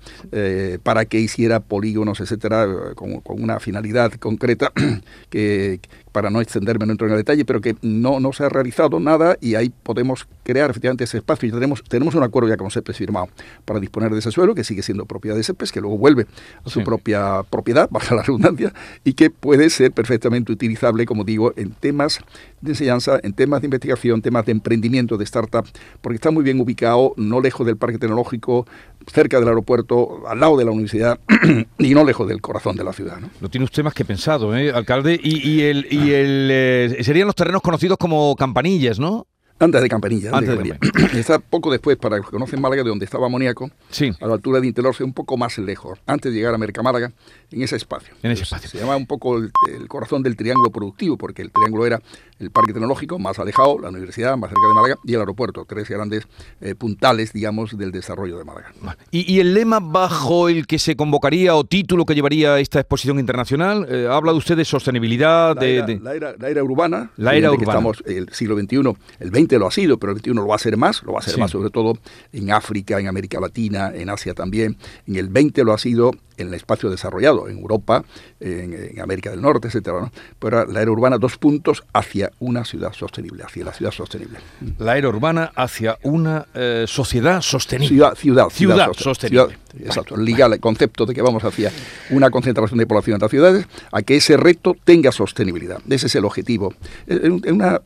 para 0.83 1.05
que 1.05 1.19
hiciera 1.19 1.59
polígonos, 1.59 2.19
etcétera, 2.19 2.93
con, 2.95 3.21
con 3.21 3.41
una 3.41 3.59
finalidad 3.59 4.04
concreta 4.19 4.71
que, 5.29 5.79
para 6.15 6.29
no 6.29 6.39
extenderme, 6.39 6.85
no 6.85 6.93
entro 6.93 7.07
en 7.07 7.11
el 7.11 7.17
detalle, 7.17 7.43
pero 7.43 7.59
que 7.59 7.75
no, 7.81 8.21
no 8.21 8.31
se 8.31 8.45
ha 8.45 8.47
realizado 8.47 9.01
nada 9.01 9.37
y 9.41 9.55
ahí 9.55 9.69
podemos 9.83 10.29
crear 10.43 10.69
efectivamente 10.69 11.03
ese 11.03 11.17
espacio. 11.17 11.49
Y 11.49 11.51
tenemos, 11.51 11.83
tenemos 11.83 12.15
un 12.15 12.23
acuerdo 12.23 12.47
ya 12.47 12.55
con 12.55 12.71
CEPES 12.71 12.95
firmado 12.95 13.27
para 13.65 13.81
disponer 13.81 14.13
de 14.13 14.19
ese 14.19 14.31
suelo, 14.31 14.55
que 14.55 14.63
sigue 14.63 14.81
siendo 14.81 15.05
propiedad 15.05 15.35
de 15.35 15.43
CEPES, 15.43 15.73
que 15.73 15.81
luego 15.81 15.97
vuelve 15.97 16.25
a 16.63 16.69
su 16.69 16.85
propia 16.85 17.43
propiedad, 17.49 17.89
baja 17.91 18.15
la 18.15 18.21
redundancia, 18.21 18.71
y 19.03 19.11
que 19.11 19.29
puede 19.29 19.69
ser 19.69 19.91
perfectamente 19.91 20.53
utilizable, 20.53 21.05
como 21.05 21.25
digo, 21.25 21.51
en 21.57 21.71
temas 21.71 22.21
de 22.61 22.71
enseñanza, 22.71 23.19
en 23.21 23.33
temas 23.33 23.59
de 23.59 23.65
investigación, 23.65 24.21
temas 24.21 24.45
de 24.45 24.53
emprendimiento, 24.53 25.17
de 25.17 25.25
startup, 25.25 25.65
porque 25.99 26.15
está 26.15 26.31
muy 26.31 26.45
bien 26.45 26.61
ubicado, 26.61 27.13
no 27.17 27.41
lejos 27.41 27.67
del 27.67 27.75
parque 27.75 27.97
tecnológico, 27.97 28.65
cerca 29.11 29.39
del 29.39 29.49
aeropuerto, 29.49 30.23
al 30.27 30.39
lado 30.39 30.57
de 30.57 30.65
la 30.65 30.71
universidad 30.71 31.19
y 31.77 31.93
no 31.93 32.03
lejos 32.03 32.27
del 32.27 32.41
corazón 32.41 32.75
de 32.75 32.83
la 32.83 32.93
ciudad. 32.93 33.19
¿no? 33.19 33.29
Lo 33.41 33.49
tiene 33.49 33.65
usted 33.65 33.83
más 33.83 33.93
que 33.93 34.05
pensado, 34.05 34.55
¿eh, 34.55 34.71
alcalde. 34.71 35.19
Y, 35.21 35.61
el, 35.61 35.87
y 35.89 36.04
el, 36.11 36.49
eh, 36.51 37.03
serían 37.03 37.27
los 37.27 37.35
terrenos 37.35 37.61
conocidos 37.61 37.97
como 37.97 38.35
campanillas, 38.35 38.99
¿no? 38.99 39.27
Antes 39.57 39.81
de 39.81 39.87
Campanilla. 39.87 40.31
Antes 40.33 40.57
de 40.57 40.77
Está 41.17 41.39
poco 41.39 41.71
después, 41.71 41.95
para 41.97 42.17
los 42.17 42.25
que 42.25 42.31
conocen 42.31 42.59
Málaga, 42.59 42.83
de 42.83 42.89
donde 42.89 43.05
estaba 43.05 43.27
Amoníaco, 43.27 43.71
sí. 43.89 44.11
a 44.19 44.27
la 44.27 44.33
altura 44.33 44.59
de 44.59 44.67
Intelorce, 44.67 45.03
un 45.03 45.13
poco 45.13 45.37
más 45.37 45.57
lejos, 45.57 45.99
antes 46.05 46.31
de 46.33 46.37
llegar 46.37 46.51
a 46.51 46.55
América 46.55 46.83
Málaga, 46.83 47.13
en 47.51 47.61
ese 47.61 47.77
espacio. 47.77 48.13
En 48.21 48.31
ese 48.31 48.43
espacio. 48.43 48.69
Se 48.69 48.77
llama 48.77 48.97
un 48.97 49.05
poco 49.05 49.37
el, 49.37 49.51
corazón 49.87 50.23
del 50.23 50.35
triángulo 50.35 50.71
productivo, 50.71 51.17
porque 51.17 51.41
el 51.41 51.51
triángulo 51.51 51.85
era 51.85 52.01
el 52.39 52.51
parque 52.51 52.73
tecnológico 52.73 53.17
más 53.17 53.39
alejado, 53.39 53.79
la 53.79 53.89
universidad 53.89 54.35
más 54.35 54.49
cerca 54.49 54.67
de 54.67 54.73
Málaga 54.73 54.95
y 55.05 55.13
el 55.13 55.19
aeropuerto, 55.21 55.65
tres 55.67 55.87
grandes 55.87 56.27
eh, 56.59 56.75
puntales, 56.75 57.31
digamos, 57.31 57.77
del 57.77 57.91
desarrollo 57.93 58.37
de 58.37 58.43
Málaga. 58.43 58.73
¿Y, 59.11 59.39
el 59.39 59.53
lema 59.53 59.79
bajo 59.79 60.49
el 60.49 60.67
que 60.67 60.79
se 60.79 60.97
convocaría 60.97 61.55
o 61.55 61.63
título 61.63 62.05
que 62.05 62.13
llevaría 62.13 62.59
esta 62.59 62.81
exposición 62.81 63.19
internacional? 63.19 63.87
Eh, 63.89 64.07
habla 64.09 64.33
de 64.33 64.37
usted 64.37 64.57
de 64.57 64.65
sostenibilidad, 64.65 65.55
la 65.55 65.61
de, 65.61 65.75
era, 65.75 65.87
La, 65.87 66.13
era, 66.13 66.35
la, 66.37 66.49
era, 66.49 66.63
urbana. 66.63 67.11
La 67.15 67.35
era 67.35 67.51
urbana. 67.51 67.71
estamos 67.71 68.03
el 68.05 68.29
siglo 68.33 68.57
XXI, 68.57 68.93
el 69.19 69.31
XX 69.45 69.59
lo 69.59 69.67
ha 69.67 69.71
sido, 69.71 69.97
pero 69.97 70.13
el 70.13 70.19
XXI 70.19 70.33
lo 70.33 70.47
va 70.47 70.55
a 70.55 70.59
ser 70.59 70.77
más, 70.77 71.03
lo 71.03 71.13
va 71.13 71.19
a 71.19 71.21
ser 71.21 71.37
más 71.37 71.51
sobre 71.51 71.69
todo 71.69 71.97
en 72.33 72.51
África, 72.51 72.99
en 72.99 73.07
América 73.07 73.39
Latina, 73.39 73.91
en 73.93 74.09
Asia 74.09 74.33
también. 74.33 74.77
En 75.07 75.15
el 75.15 75.29
XX 75.29 75.63
lo 75.63 75.73
ha 75.73 75.77
sido 75.77 76.11
en 76.37 76.49
el 76.49 76.53
espacio 76.53 76.89
desarrollado, 76.89 77.47
en 77.47 77.57
Europa, 77.57 78.03
en, 78.39 78.99
América 78.99 79.29
del 79.29 79.41
Norte, 79.41 79.67
etcétera. 79.67 80.01
¿no? 80.01 80.11
Pero 80.39 80.65
la 80.65 80.81
era 80.81 80.91
urbana, 80.91 81.17
dos 81.17 81.37
puntos 81.37 81.83
hacia 81.93 82.31
una 82.39 82.65
ciudad 82.65 82.93
sostenible, 82.93 83.43
hacia 83.43 83.65
la 83.65 83.73
ciudad 83.73 83.91
sostenible. 83.91 84.39
La 84.79 84.97
era 84.97 85.09
urbana 85.09 85.51
hacia 85.55 85.97
una 86.03 86.47
eh, 86.53 86.85
sociedad 86.87 87.41
sostenible. 87.41 87.89
Ciudad, 87.89 88.15
ciudad, 88.15 88.49
ciudad, 88.49 88.91
sostenible. 88.93 89.57
exacto, 89.79 90.17
ligar 90.17 90.51
el 90.51 90.59
concepto 90.59 91.05
de 91.05 91.13
que 91.13 91.21
vamos 91.21 91.43
hacia 91.43 91.71
una 92.09 92.29
concentración 92.29 92.77
de 92.77 92.87
población 92.87 93.15
en 93.15 93.21
las 93.21 93.31
ciudades 93.31 93.67
a 93.91 94.01
que 94.01 94.17
ese 94.17 94.37
reto 94.37 94.75
tenga 94.83 95.11
sostenibilidad. 95.11 95.79
Ese 95.89 96.07
es 96.07 96.15
el 96.15 96.25
objetivo. 96.25 96.73
Es 97.07 97.29
una, 97.29 97.81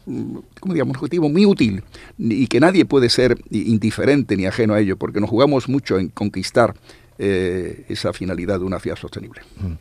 como 0.60 0.74
digamos, 0.74 0.92
un 0.92 0.98
objetivo 0.98 1.30
muy 1.30 1.46
útil 1.50 1.84
y 2.18 2.48
que 2.48 2.60
nadie 2.60 2.86
puede 2.86 3.10
ser 3.10 3.38
indiferente 3.52 4.38
ni 4.38 4.46
ajeno 4.46 4.74
a 4.74 4.80
ello, 4.80 4.98
porque 4.98 5.20
nos 5.20 5.30
jugamos 5.30 5.68
mucho 5.68 6.00
en 6.00 6.10
conquistar 6.10 6.76
eh, 7.22 7.84
esa 7.90 8.14
finalidad 8.14 8.60
de 8.60 8.66
una 8.66 8.80
ciudad 8.80 8.96
sostenible. 8.96 9.42
Mm. 9.58 9.74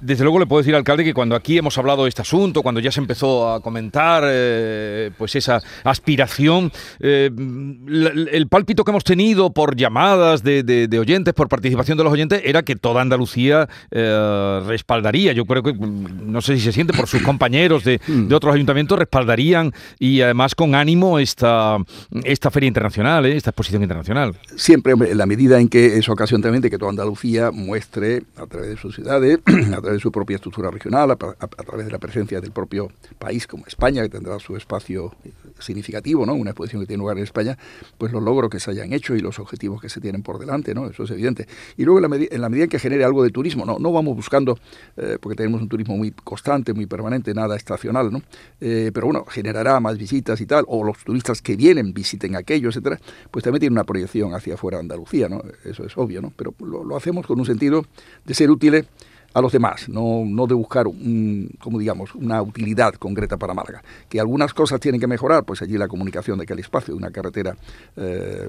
Desde 0.00 0.24
luego 0.24 0.38
le 0.38 0.46
puedo 0.46 0.62
decir, 0.62 0.74
alcalde, 0.74 1.04
que 1.04 1.12
cuando 1.12 1.36
aquí 1.36 1.58
hemos 1.58 1.76
hablado 1.76 2.04
de 2.04 2.08
este 2.08 2.22
asunto, 2.22 2.62
cuando 2.62 2.80
ya 2.80 2.90
se 2.90 3.00
empezó 3.00 3.52
a 3.52 3.60
comentar 3.60 4.24
eh, 4.26 5.10
pues 5.18 5.36
esa 5.36 5.60
aspiración, 5.84 6.72
eh, 7.00 7.30
el 7.36 8.48
pálpito 8.48 8.82
que 8.82 8.92
hemos 8.92 9.04
tenido 9.04 9.52
por 9.52 9.76
llamadas 9.76 10.42
de, 10.42 10.98
oyentes, 10.98 11.34
por 11.34 11.50
participación 11.50 11.98
de 11.98 12.04
los 12.04 12.12
oyentes, 12.14 12.40
era 12.46 12.62
que 12.62 12.76
toda 12.76 13.02
Andalucía 13.02 13.68
respaldaría. 13.90 15.32
Yo 15.34 15.44
creo 15.44 15.62
que, 15.62 15.74
mm, 15.74 16.32
no 16.32 16.40
sé 16.40 16.56
si 16.56 16.62
se 16.62 16.72
siente 16.72 16.94
por 16.94 17.06
sus 17.08 17.20
compañeros 17.20 17.84
de, 17.84 18.00
mm. 18.08 18.28
de 18.28 18.34
otros 18.34 18.54
ayuntamientos, 18.54 18.98
respaldarían 18.98 19.74
y 19.98 20.22
además 20.22 20.54
con 20.54 20.74
ánimo 20.74 21.18
esta, 21.18 21.76
esta 22.24 22.50
feria 22.50 22.68
internacional, 22.68 23.26
esta 23.26 23.50
exposición 23.50 23.82
internacional. 23.82 24.34
Siempre, 24.56 24.94
en 24.94 25.18
la 25.18 25.26
medida 25.26 25.60
en 25.60 25.68
que 25.68 25.98
es 25.98 26.08
ocasión 26.08 26.40
también 26.40 26.53
que 26.62 26.78
toda 26.78 26.90
Andalucía 26.90 27.50
muestre 27.50 28.22
a 28.36 28.46
través 28.46 28.70
de 28.70 28.76
sus 28.76 28.94
ciudades, 28.94 29.38
a 29.46 29.80
través 29.80 29.92
de 29.92 30.00
su 30.00 30.12
propia 30.12 30.36
estructura 30.36 30.70
regional, 30.70 31.10
a, 31.10 31.16
través 31.16 31.86
de 31.86 31.92
la 31.92 31.98
presencia 31.98 32.40
del 32.40 32.52
propio 32.52 32.90
país 33.18 33.46
como 33.46 33.66
España, 33.66 34.02
que 34.02 34.08
tendrá 34.08 34.38
su 34.38 34.56
espacio 34.56 35.12
significativo, 35.58 36.24
¿no? 36.26 36.34
Una 36.34 36.50
exposición 36.50 36.82
que 36.82 36.86
tiene 36.86 37.00
lugar 37.00 37.16
en 37.16 37.24
España, 37.24 37.58
pues 37.98 38.12
los 38.12 38.22
logros 38.22 38.50
que 38.50 38.60
se 38.60 38.70
hayan 38.70 38.92
hecho 38.92 39.14
y 39.14 39.20
los 39.20 39.38
objetivos 39.38 39.80
que 39.80 39.88
se 39.88 40.00
tienen 40.00 40.22
por 40.22 40.38
delante, 40.38 40.74
¿no? 40.74 40.86
Eso 40.88 41.04
es 41.04 41.10
evidente. 41.10 41.46
Y 41.76 41.84
luego 41.84 41.98
en 41.98 42.02
la, 42.40 42.48
medida 42.48 42.64
en 42.64 42.70
que 42.70 42.78
genere 42.78 43.04
algo 43.04 43.22
de 43.22 43.30
turismo, 43.30 43.64
no, 43.64 43.78
no 43.78 43.92
vamos 43.92 44.14
buscando, 44.14 44.58
eh, 44.96 45.18
porque 45.20 45.36
tenemos 45.36 45.60
un 45.60 45.68
turismo 45.68 45.96
muy 45.96 46.12
constante, 46.12 46.72
muy 46.72 46.86
permanente, 46.86 47.34
nada 47.34 47.56
estacional, 47.56 48.12
¿no? 48.12 48.22
Eh, 48.60 48.90
pero 48.94 49.06
bueno, 49.06 49.24
generará 49.24 49.80
más 49.80 49.98
visitas 49.98 50.40
y 50.40 50.46
tal, 50.46 50.64
o 50.68 50.84
los 50.84 50.98
turistas 50.98 51.42
que 51.42 51.56
vienen 51.56 51.92
visiten 51.92 52.36
aquello, 52.36 52.68
etcétera, 52.68 53.00
pues 53.30 53.42
también 53.42 53.60
tiene 53.60 53.74
una 53.74 53.84
proyección 53.84 54.34
hacia 54.34 54.54
afuera 54.54 54.78
de 54.78 54.82
Andalucía, 54.82 55.28
¿no? 55.28 55.42
Eso 55.64 55.84
es 55.84 55.96
obvio, 55.96 56.20
¿no? 56.20 56.32
Pero 56.36 56.43
lo, 56.58 56.84
lo 56.84 56.96
hacemos 56.96 57.26
con 57.26 57.38
un 57.38 57.46
sentido 57.46 57.84
de 58.24 58.34
ser 58.34 58.50
útiles 58.50 58.86
a 59.34 59.40
los 59.40 59.50
demás, 59.50 59.88
no, 59.88 60.22
no 60.24 60.46
de 60.46 60.54
buscar, 60.54 60.86
un, 60.86 61.50
como 61.60 61.80
digamos, 61.80 62.14
una 62.14 62.40
utilidad 62.40 62.94
concreta 62.94 63.36
para 63.36 63.52
Málaga. 63.52 63.82
Que 64.08 64.20
algunas 64.20 64.54
cosas 64.54 64.78
tienen 64.78 65.00
que 65.00 65.08
mejorar, 65.08 65.42
pues 65.44 65.60
allí 65.60 65.76
la 65.76 65.88
comunicación 65.88 66.38
de 66.38 66.44
aquel 66.44 66.60
espacio, 66.60 66.94
de 66.94 66.98
una 66.98 67.10
carretera, 67.10 67.56
eh, 67.96 68.48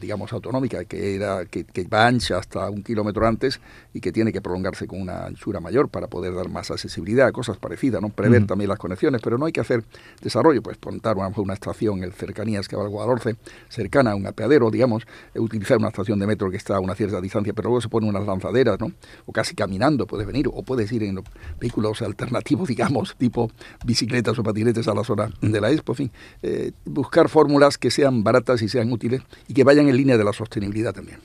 digamos, 0.00 0.32
autonómica, 0.32 0.84
que, 0.84 1.14
era, 1.14 1.44
que, 1.44 1.64
va 1.84 2.08
ancha 2.08 2.38
hasta 2.38 2.68
un 2.68 2.82
kilómetro 2.82 3.24
antes 3.24 3.60
y 3.94 4.00
que 4.00 4.10
tiene 4.10 4.32
que 4.32 4.40
prolongarse 4.40 4.88
con 4.88 5.00
una 5.00 5.26
anchura 5.26 5.60
mayor 5.60 5.88
para 5.88 6.08
poder 6.08 6.34
dar 6.34 6.48
más 6.48 6.72
accesibilidad, 6.72 7.30
cosas 7.30 7.56
parecidas, 7.58 8.02
¿no? 8.02 8.08
Prever 8.08 8.46
también 8.46 8.68
las 8.68 8.80
conexiones, 8.80 9.20
pero 9.22 9.38
no 9.38 9.46
hay 9.46 9.52
que 9.52 9.60
hacer 9.60 9.84
desarrollo, 10.20 10.60
pues 10.60 10.76
montar 10.84 11.16
una, 11.16 11.28
una 11.28 11.54
estación 11.54 12.02
en 12.02 12.10
cercanías 12.10 12.66
que 12.66 12.74
va 12.74 12.82
al 12.82 12.88
Guadalhorce, 12.88 13.36
cercana 13.68 14.10
a 14.10 14.14
un 14.16 14.26
apeadero, 14.26 14.72
digamos, 14.72 15.06
utilizar 15.36 15.78
una 15.78 15.88
estación 15.88 16.18
de 16.18 16.26
metro 16.26 16.50
que 16.50 16.56
está 16.56 16.74
a 16.74 16.80
una 16.80 16.96
cierta 16.96 17.20
distancia, 17.20 17.52
pero 17.52 17.68
luego 17.68 17.80
se 17.80 17.88
ponen 17.88 18.08
unas 18.08 18.26
lanzaderas, 18.26 18.80
¿no? 18.80 18.90
O 19.26 19.32
casi 19.32 19.54
caminando, 19.54 20.04
puedes 20.16 20.26
venir 20.26 20.48
o 20.48 20.62
puedes 20.62 20.90
ir 20.92 21.02
en 21.02 21.22
vehículos 21.60 22.00
alternativos, 22.00 22.68
digamos, 22.74 23.14
tipo 23.16 23.50
bicicletas 23.84 24.38
o 24.38 24.42
patinetes 24.42 24.88
a 24.88 24.94
la 24.94 25.04
zona 25.04 25.30
de 25.40 25.60
la 25.60 25.70
Expo, 25.70 25.92
en 25.92 25.96
fin, 25.96 26.10
eh, 26.42 26.72
buscar 26.84 27.28
fórmulas 27.28 27.76
que 27.76 27.90
sean 27.90 28.24
baratas 28.24 28.62
y 28.62 28.68
sean 28.68 28.90
útiles 28.90 29.22
y 29.46 29.54
que 29.54 29.64
vayan 29.64 29.88
en 29.88 29.96
línea 29.96 30.16
de 30.16 30.24
la 30.24 30.32
sostenibilidad 30.32 30.94
también. 30.94 31.18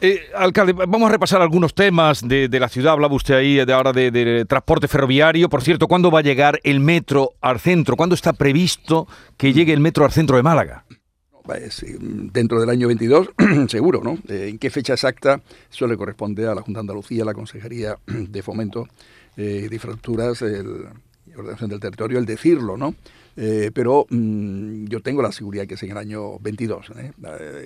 Eh, 0.00 0.20
alcalde, 0.34 0.72
vamos 0.72 1.08
a 1.08 1.12
repasar 1.12 1.42
algunos 1.42 1.74
temas 1.74 2.26
de, 2.26 2.48
la 2.58 2.68
ciudad. 2.68 2.92
Hablaba 2.92 3.14
usted 3.14 3.34
ahí 3.34 3.64
de 3.64 3.72
ahora 3.72 3.92
de, 3.92 4.44
transporte 4.48 4.88
ferroviario. 4.88 5.48
Por 5.48 5.62
cierto, 5.62 5.88
¿cuándo 5.88 6.10
va 6.10 6.20
a 6.20 6.22
llegar 6.22 6.60
el 6.64 6.80
metro 6.80 7.32
al 7.40 7.60
centro? 7.60 7.96
¿Cuándo 7.96 8.14
está 8.14 8.32
previsto 8.32 9.06
que 9.36 9.52
llegue 9.52 9.72
el 9.72 9.80
metro 9.80 10.04
al 10.04 10.12
centro 10.12 10.36
de 10.36 10.42
Málaga? 10.42 10.84
Dentro 12.32 12.60
del 12.60 12.70
año 12.70 12.86
22, 12.86 13.30
seguro, 13.68 14.02
¿no? 14.02 14.18
Eh, 14.28 14.48
¿En 14.48 14.58
qué 14.58 14.70
fecha 14.70 14.94
exacta? 14.94 15.40
Eso 15.70 15.86
le 15.86 15.96
corresponde 15.96 16.46
a 16.46 16.54
la 16.54 16.62
Junta 16.62 16.78
de 16.78 16.82
Andalucía, 16.82 17.24
la 17.24 17.34
Consejería 17.34 17.98
de 18.06 18.42
Fomento 18.42 18.88
eh, 19.36 19.66
de 19.68 19.74
Infraestructuras 19.74 20.42
y 20.42 21.34
Ordenación 21.34 21.70
del 21.70 21.80
Territorio, 21.80 22.18
el 22.18 22.26
decirlo, 22.26 22.76
¿no? 22.76 22.94
Eh, 23.36 23.70
pero 23.72 24.06
mm, 24.10 24.86
yo 24.86 25.00
tengo 25.00 25.22
la 25.22 25.32
seguridad 25.32 25.66
que 25.66 25.74
es 25.74 25.82
en 25.82 25.92
el 25.92 25.96
año 25.96 26.38
22. 26.38 26.92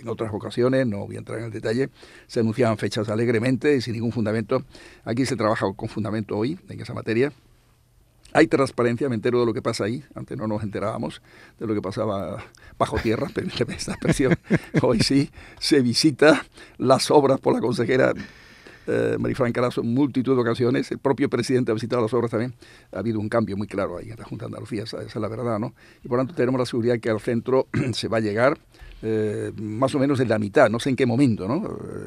En 0.00 0.08
otras 0.08 0.32
ocasiones, 0.32 0.86
no 0.86 1.06
voy 1.06 1.16
a 1.16 1.18
entrar 1.18 1.38
en 1.38 1.46
el 1.46 1.50
detalle, 1.50 1.88
se 2.26 2.40
anunciaban 2.40 2.78
fechas 2.78 3.08
alegremente 3.08 3.76
y 3.76 3.80
sin 3.80 3.94
ningún 3.94 4.12
fundamento. 4.12 4.62
Aquí 5.04 5.26
se 5.26 5.36
trabaja 5.36 5.66
con 5.74 5.88
fundamento 5.88 6.36
hoy 6.36 6.58
en 6.68 6.80
esa 6.80 6.94
materia. 6.94 7.32
Hay 8.36 8.48
transparencia, 8.48 9.08
me 9.08 9.14
entero 9.14 9.40
de 9.40 9.46
lo 9.46 9.54
que 9.54 9.62
pasa 9.62 9.84
ahí. 9.84 10.04
Antes 10.14 10.36
no 10.36 10.46
nos 10.46 10.62
enterábamos 10.62 11.22
de 11.58 11.66
lo 11.66 11.72
que 11.72 11.80
pasaba 11.80 12.44
bajo 12.78 12.98
tierra, 12.98 13.28
permíteme 13.34 13.74
esta 13.74 13.92
expresión. 13.92 14.34
Hoy 14.82 15.00
sí 15.00 15.30
se 15.58 15.80
visita 15.80 16.44
las 16.76 17.10
obras 17.10 17.40
por 17.40 17.54
la 17.54 17.60
consejera 17.60 18.12
eh, 18.88 19.16
Marifran 19.18 19.52
Carazo 19.52 19.80
en 19.80 19.94
multitud 19.94 20.34
de 20.34 20.42
ocasiones. 20.42 20.92
El 20.92 20.98
propio 20.98 21.30
presidente 21.30 21.70
ha 21.70 21.74
visitado 21.74 22.02
las 22.02 22.12
obras 22.12 22.30
también. 22.30 22.52
Ha 22.92 22.98
habido 22.98 23.20
un 23.20 23.30
cambio 23.30 23.56
muy 23.56 23.68
claro 23.68 23.96
ahí 23.96 24.10
en 24.10 24.18
la 24.18 24.26
Junta 24.26 24.44
de 24.44 24.48
Andalucía, 24.48 24.82
esa, 24.82 25.00
es 25.00 25.16
la 25.16 25.28
verdad, 25.28 25.58
¿no? 25.58 25.72
Y 26.04 26.08
por 26.08 26.18
tanto 26.18 26.34
tenemos 26.34 26.58
la 26.58 26.66
seguridad 26.66 27.00
que 27.00 27.08
al 27.08 27.20
centro 27.20 27.68
se 27.92 28.08
va 28.08 28.18
a 28.18 28.20
llegar 28.20 28.58
eh, 29.02 29.52
más 29.56 29.94
o 29.94 29.98
menos 29.98 30.20
en 30.20 30.28
la 30.28 30.38
mitad, 30.38 30.70
no 30.70 30.78
sé 30.78 30.90
en 30.90 30.96
qué 30.96 31.06
momento, 31.06 31.48
¿no? 31.48 31.56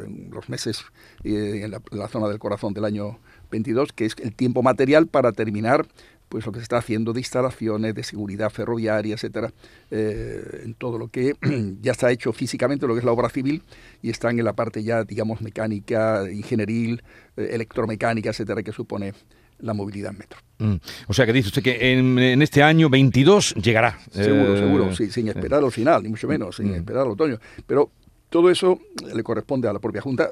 En 0.06 0.30
los 0.32 0.48
meses 0.50 0.84
eh, 1.24 1.62
en 1.64 1.72
la, 1.72 2.08
zona 2.08 2.28
del 2.28 2.40
corazón 2.40 2.74
del 2.74 2.86
año 2.86 3.20
22, 3.52 3.94
que 3.94 4.06
es 4.06 4.16
el 4.20 4.34
tiempo 4.34 4.64
material 4.64 5.08
para 5.08 5.32
terminar 5.32 5.88
pues 6.30 6.46
lo 6.46 6.52
que 6.52 6.60
se 6.60 6.64
está 6.64 6.78
haciendo 6.78 7.12
de 7.12 7.20
instalaciones, 7.20 7.96
de 7.96 8.04
seguridad 8.04 8.50
ferroviaria, 8.50 9.16
etcétera, 9.16 9.52
en 9.92 10.76
todo 10.76 10.98
lo 10.98 11.10
que 11.10 11.34
ya 11.82 11.92
está 11.92 12.12
hecho 12.12 12.32
físicamente, 12.32 12.88
lo 12.88 12.94
que 12.94 13.00
es 13.00 13.06
la 13.06 13.12
obra 13.12 13.30
civil, 13.30 13.64
y 14.02 14.10
están 14.10 14.38
en 14.38 14.46
la 14.46 14.54
parte 14.54 14.84
ya, 14.84 15.04
digamos, 15.04 15.42
mecánica, 15.42 16.24
ingenieril, 16.32 17.02
electromecánica, 17.36 18.30
etcétera, 18.30 18.64
que 18.64 18.72
supone 18.72 19.14
la 19.62 19.74
movilidad 19.74 20.12
en 20.12 20.18
metro. 20.18 20.40
Mm. 20.60 20.76
O 21.08 21.14
sea 21.14 21.26
que 21.26 21.34
dice 21.34 21.50
usted 21.50 21.64
que 21.64 21.94
en, 21.94 22.42
este 22.42 22.64
año 22.64 22.90
22 22.90 23.56
llegará. 23.56 24.00
Seguro, 24.12 24.58
seguro, 24.58 24.96
sí, 24.96 25.12
sin 25.12 25.28
esperar 25.28 25.64
al 25.64 25.72
final, 25.72 26.04
ni 26.04 26.10
mucho 26.10 26.28
menos, 26.28 26.58
sin 26.58 26.72
mm. 26.72 26.76
esperar 26.76 27.04
al 27.04 27.12
otoño. 27.12 27.40
Pero 27.66 27.92
todo 28.30 28.50
eso 28.50 28.80
le 29.14 29.24
corresponde 29.24 29.68
a 29.68 29.74
la 29.74 29.80
propia 29.80 30.02
Junta, 30.02 30.32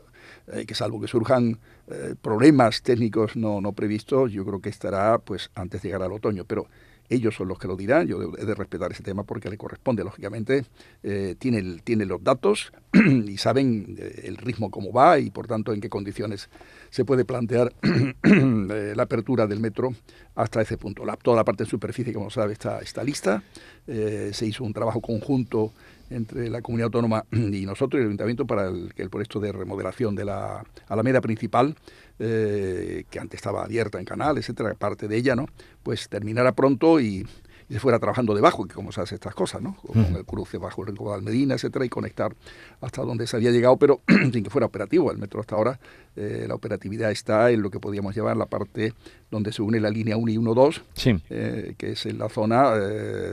eh, 0.51 0.65
que 0.65 0.75
salvo 0.75 0.99
que 1.01 1.07
surjan 1.07 1.59
eh, 1.89 2.15
problemas 2.21 2.81
técnicos 2.81 3.35
no, 3.35 3.61
no 3.61 3.73
previstos, 3.73 4.31
yo 4.31 4.45
creo 4.45 4.61
que 4.61 4.69
estará 4.69 5.17
pues 5.19 5.49
antes 5.55 5.81
de 5.81 5.89
llegar 5.89 6.03
al 6.03 6.11
otoño. 6.11 6.45
Pero 6.45 6.67
ellos 7.09 7.35
son 7.35 7.47
los 7.47 7.57
que 7.57 7.67
lo 7.67 7.75
dirán, 7.75 8.07
yo 8.07 8.33
he 8.37 8.45
de 8.45 8.55
respetar 8.55 8.91
ese 8.91 9.03
tema 9.03 9.23
porque 9.23 9.49
le 9.49 9.57
corresponde, 9.57 10.03
lógicamente, 10.03 10.65
eh, 11.03 11.35
tiene, 11.39 11.79
tiene 11.83 12.05
los 12.05 12.21
datos 12.23 12.73
y 12.93 13.37
saben 13.37 13.95
eh, 13.97 14.23
el 14.25 14.37
ritmo 14.37 14.69
cómo 14.69 14.91
va 14.91 15.17
y 15.19 15.29
por 15.29 15.47
tanto 15.47 15.73
en 15.73 15.79
qué 15.79 15.89
condiciones 15.89 16.49
se 16.89 17.05
puede 17.05 17.23
plantear 17.23 17.73
la 18.23 19.03
apertura 19.03 19.47
del 19.47 19.59
metro 19.59 19.93
hasta 20.35 20.61
ese 20.61 20.77
punto. 20.77 21.05
La, 21.05 21.15
toda 21.15 21.37
la 21.37 21.45
parte 21.45 21.63
de 21.63 21.69
superficie, 21.69 22.13
como 22.13 22.29
sabe, 22.29 22.53
está, 22.53 22.79
está 22.79 23.03
lista, 23.03 23.43
se 23.85 24.45
hizo 24.45 24.65
un 24.65 24.73
trabajo 24.73 24.99
conjunto 24.99 25.71
entre 26.09 26.49
la 26.49 26.61
comunidad 26.61 26.85
autónoma 26.85 27.25
y 27.31 27.65
nosotros 27.65 27.99
y 27.99 28.01
el 28.01 28.07
ayuntamiento 28.07 28.45
para 28.45 28.67
el, 28.67 28.93
el 28.95 29.09
proyecto 29.09 29.39
de 29.39 29.51
remodelación 29.51 30.15
de 30.15 30.25
la 30.25 30.63
alameda 30.87 31.21
principal 31.21 31.75
eh, 32.19 33.03
que 33.11 33.19
antes 33.19 33.37
estaba 33.37 33.63
abierta 33.63 33.99
en 33.99 34.05
canal, 34.05 34.37
etcétera, 34.37 34.73
parte 34.73 35.07
de 35.07 35.17
ella, 35.17 35.35
¿no? 35.35 35.45
Pues 35.83 36.09
terminara 36.09 36.53
pronto 36.53 36.99
y, 36.99 37.27
se 37.73 37.79
fuera 37.79 37.99
trabajando 37.99 38.33
debajo, 38.33 38.65
que 38.65 38.73
como 38.73 38.91
se 38.91 39.01
hace 39.01 39.15
estas 39.15 39.35
cosas, 39.35 39.61
¿no? 39.61 39.75
Con 39.75 40.15
el 40.15 40.25
cruce 40.25 40.57
bajo 40.57 40.81
el 40.81 40.87
Rincón 40.87 41.07
de 41.07 41.13
Almedina, 41.15 41.55
etcétera, 41.55 41.85
y 41.85 41.89
conectar 41.89 42.33
hasta 42.81 43.01
donde 43.01 43.27
se 43.27 43.35
había 43.35 43.51
llegado, 43.51 43.77
pero 43.77 44.01
sin 44.31 44.43
que 44.43 44.49
fuera 44.49 44.67
operativo. 44.67 45.11
El 45.11 45.17
metro 45.17 45.41
hasta 45.41 45.55
ahora, 45.55 45.79
eh, 46.15 46.45
la 46.47 46.55
operatividad 46.55 47.11
está 47.11 47.51
en 47.51 47.61
lo 47.61 47.69
que 47.69 47.79
podríamos 47.79 48.15
llevar 48.15 48.37
la 48.37 48.45
parte 48.45 48.93
donde 49.29 49.51
se 49.51 49.61
une 49.61 49.79
la 49.79 49.89
línea 49.89 50.15
1 50.15 50.31
y 50.31 50.37
1-2, 50.37 50.81
eh, 51.29 51.75
que 51.77 51.91
es 51.91 52.05
en 52.05 52.19
la 52.19 52.29
zona 52.29 52.73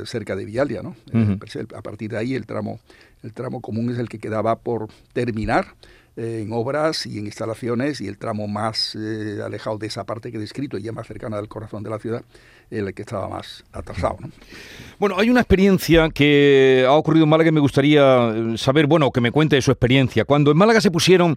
cerca 0.05 0.35
de 0.35 0.45
Vialia, 0.45 0.83
¿no? 0.83 0.97
a 1.77 1.83
partir 1.83 2.11
de 2.11 2.19
ahí 2.19 2.35
el 2.35 2.47
tramo, 2.47 2.81
el 3.23 3.33
tramo 3.33 3.61
común 3.61 3.91
es 3.91 3.99
el 3.99 4.09
que 4.09 4.19
quedaba 4.19 4.57
por 4.57 4.89
terminar 5.13 5.75
en 6.17 6.53
obras 6.53 7.07
y 7.07 7.19
en 7.19 7.27
instalaciones 7.27 8.01
y 8.01 8.07
el 8.07 8.19
tramo 8.19 8.47
más 8.47 8.95
eh, 8.95 9.41
alejado 9.45 9.79
de 9.79 9.89
esa 9.89 10.05
parte 10.05 10.31
que 10.31 10.37
he 10.37 10.41
descrito 10.41 10.79
y 10.79 10.83
ya 10.83 10.93
más 10.93 11.07
cercana 11.07 11.39
al 11.39 11.49
corazón 11.49 11.83
de 11.83 11.91
la 11.91 11.99
ciudad, 11.99 12.25
el 12.75 12.95
que 12.95 13.03
estaba 13.03 13.29
más 13.29 13.65
atrasado. 13.73 14.19
Bueno, 14.99 15.17
hay 15.19 15.31
una 15.31 15.41
experiencia 15.41 16.09
que 16.11 16.85
ha 16.87 16.93
ocurrido 16.93 17.25
en 17.25 17.31
Málaga 17.31 17.49
y 17.49 17.53
me 17.53 17.61
gustaría 17.61 18.33
eh, 18.35 18.59
saber, 18.59 18.87
bueno, 18.87 19.11
que 19.11 19.21
me 19.21 19.31
cuente 19.31 19.57
de 19.57 19.63
su 19.63 19.71
experiencia. 19.71 20.25
Cuando 20.25 20.51
en 20.51 20.57
Málaga 20.57 20.81
se 20.81 20.91
pusieron 20.91 21.37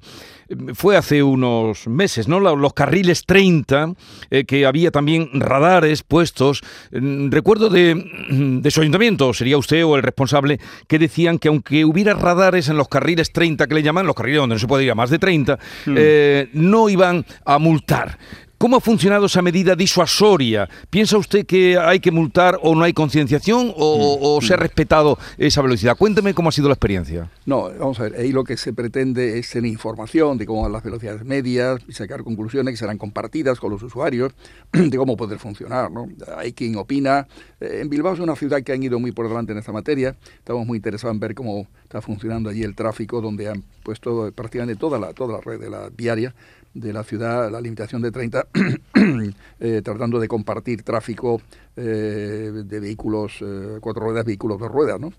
fue 0.74 0.96
hace 0.96 1.24
unos 1.24 1.88
meses, 1.88 2.28
¿no? 2.28 2.40
Los 2.40 2.74
carriles 2.74 3.26
30, 3.26 3.94
eh, 4.30 4.46
que 4.46 4.66
había 4.66 4.92
también 4.92 5.30
radares 5.34 6.04
puestos. 6.04 6.62
Mm, 6.92 7.30
recuerdo 7.30 7.70
de, 7.70 7.96
de 8.30 8.72
su 8.72 8.82
ayuntamiento, 8.82 9.34
sería 9.34 9.58
usted 9.58 9.84
o 9.86 9.96
el 9.96 10.04
responsable, 10.04 10.60
que 10.88 11.00
decían 11.00 11.40
que 11.40 11.50
aunque 11.50 11.86
hubiera 11.86 12.14
radares 12.14 12.70
en 12.70 12.78
los 12.78 12.88
carriles 12.88 13.32
30 13.32 13.68
que 13.68 13.76
le 13.76 13.84
llaman, 13.84 14.06
los 14.06 14.16
carriles 14.16 14.40
donde 14.40 14.56
no 14.56 14.60
se 14.60 14.68
puede 14.68 14.86
ir 14.86 14.92
a 14.92 14.96
más 14.96 15.10
de 15.10 15.20
30, 15.20 15.60
hmm. 15.86 15.96
eh, 15.98 16.50
no 16.54 16.90
iban 16.90 17.26
a 17.46 17.58
multar. 17.58 18.18
¿Cómo 18.58 18.76
ha 18.78 18.80
funcionado 18.80 19.28
esa 19.28 19.44
medida 19.44 19.76
disuasoria? 19.76 20.68
¿Piensa 20.90 21.16
usted 21.20 21.46
que 21.46 21.78
hay 21.78 22.00
que 22.00 22.10
multar 22.10 22.58
o 22.64 22.74
no 22.74 22.86
hay 22.86 22.94
concienciación 22.94 23.72
o, 23.78 24.40
se 24.42 24.56
ha 24.56 24.58
respetado 24.58 25.20
esa 25.38 25.62
velocidad? 25.62 25.96
Cuénteme 25.96 26.34
cómo 26.34 26.50
ha 26.50 26.52
sido 26.52 26.68
la 26.68 26.74
experiencia. 26.74 27.30
No, 27.46 27.70
vamos 27.78 28.00
a 28.00 28.04
ver, 28.04 28.16
ahí 28.20 28.32
lo 28.32 28.44
que 28.44 28.58
se 28.58 28.74
pretende 28.74 29.38
es 29.38 29.52
tener 29.52 29.72
información 29.72 30.40
de 30.40 30.48
cómo 30.48 30.64
van 30.64 30.72
las 30.72 30.84
velocidades 30.84 31.24
medias 31.24 31.82
y 31.88 31.94
sacar 31.94 32.24
conclusiones 32.24 32.74
que 32.74 32.78
serán 32.78 32.98
compartidas 32.98 33.60
con 33.60 33.70
los 33.70 33.84
usuarios 33.84 34.34
de 34.72 34.98
cómo 34.98 35.16
poder 35.16 35.38
funcionar. 35.38 35.92
¿no? 35.92 36.10
Hay 36.36 36.54
quien 36.54 36.78
opina. 36.78 37.28
Eh, 37.62 37.82
en 37.84 37.90
Bilbao 37.90 38.16
es 38.16 38.20
una 38.20 38.36
ciudad 38.36 38.64
que 38.64 38.74
han 38.74 38.82
ido 38.82 39.00
muy 39.00 39.12
por 39.12 39.28
delante 39.28 39.52
en 39.52 39.60
esta 39.60 39.72
materia. 39.72 40.16
Estamos 40.40 40.66
muy 40.66 40.78
interesados 40.78 41.14
en 41.14 41.20
ver 41.20 41.36
cómo 41.36 41.68
está 41.84 42.02
funcionando 42.02 42.50
allí 42.50 42.64
el 42.64 42.74
tráfico, 42.74 43.22
donde 43.22 43.50
han 43.50 43.64
puesto 43.84 44.32
prácticamente 44.32 44.80
toda 44.80 44.98
la, 44.98 45.14
toda 45.14 45.34
la 45.38 45.42
red 45.42 45.60
de 45.60 45.70
la 45.70 45.90
viaria 45.96 46.34
de 46.74 46.94
la 46.94 47.04
ciudad, 47.04 47.52
la 47.52 47.62
limitación 47.62 48.02
de 48.02 48.12
30, 48.12 48.48
eh, 49.60 49.82
tratando 49.84 50.20
de 50.20 50.28
compartir 50.28 50.84
tráfico 50.84 51.42
eh, 51.76 52.52
de 52.66 52.80
vehículos, 52.80 53.40
eh, 53.42 53.78
cuatro 53.82 54.06
ruedas, 54.06 54.26
vehículos 54.26 54.60
de 54.60 54.68
ruedas, 54.68 55.00
¿no? 55.00 55.12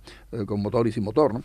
con 0.47 0.61
motor 0.61 0.87
y 0.87 0.93
sin 0.93 1.05
motor. 1.05 1.35
¿no? 1.35 1.43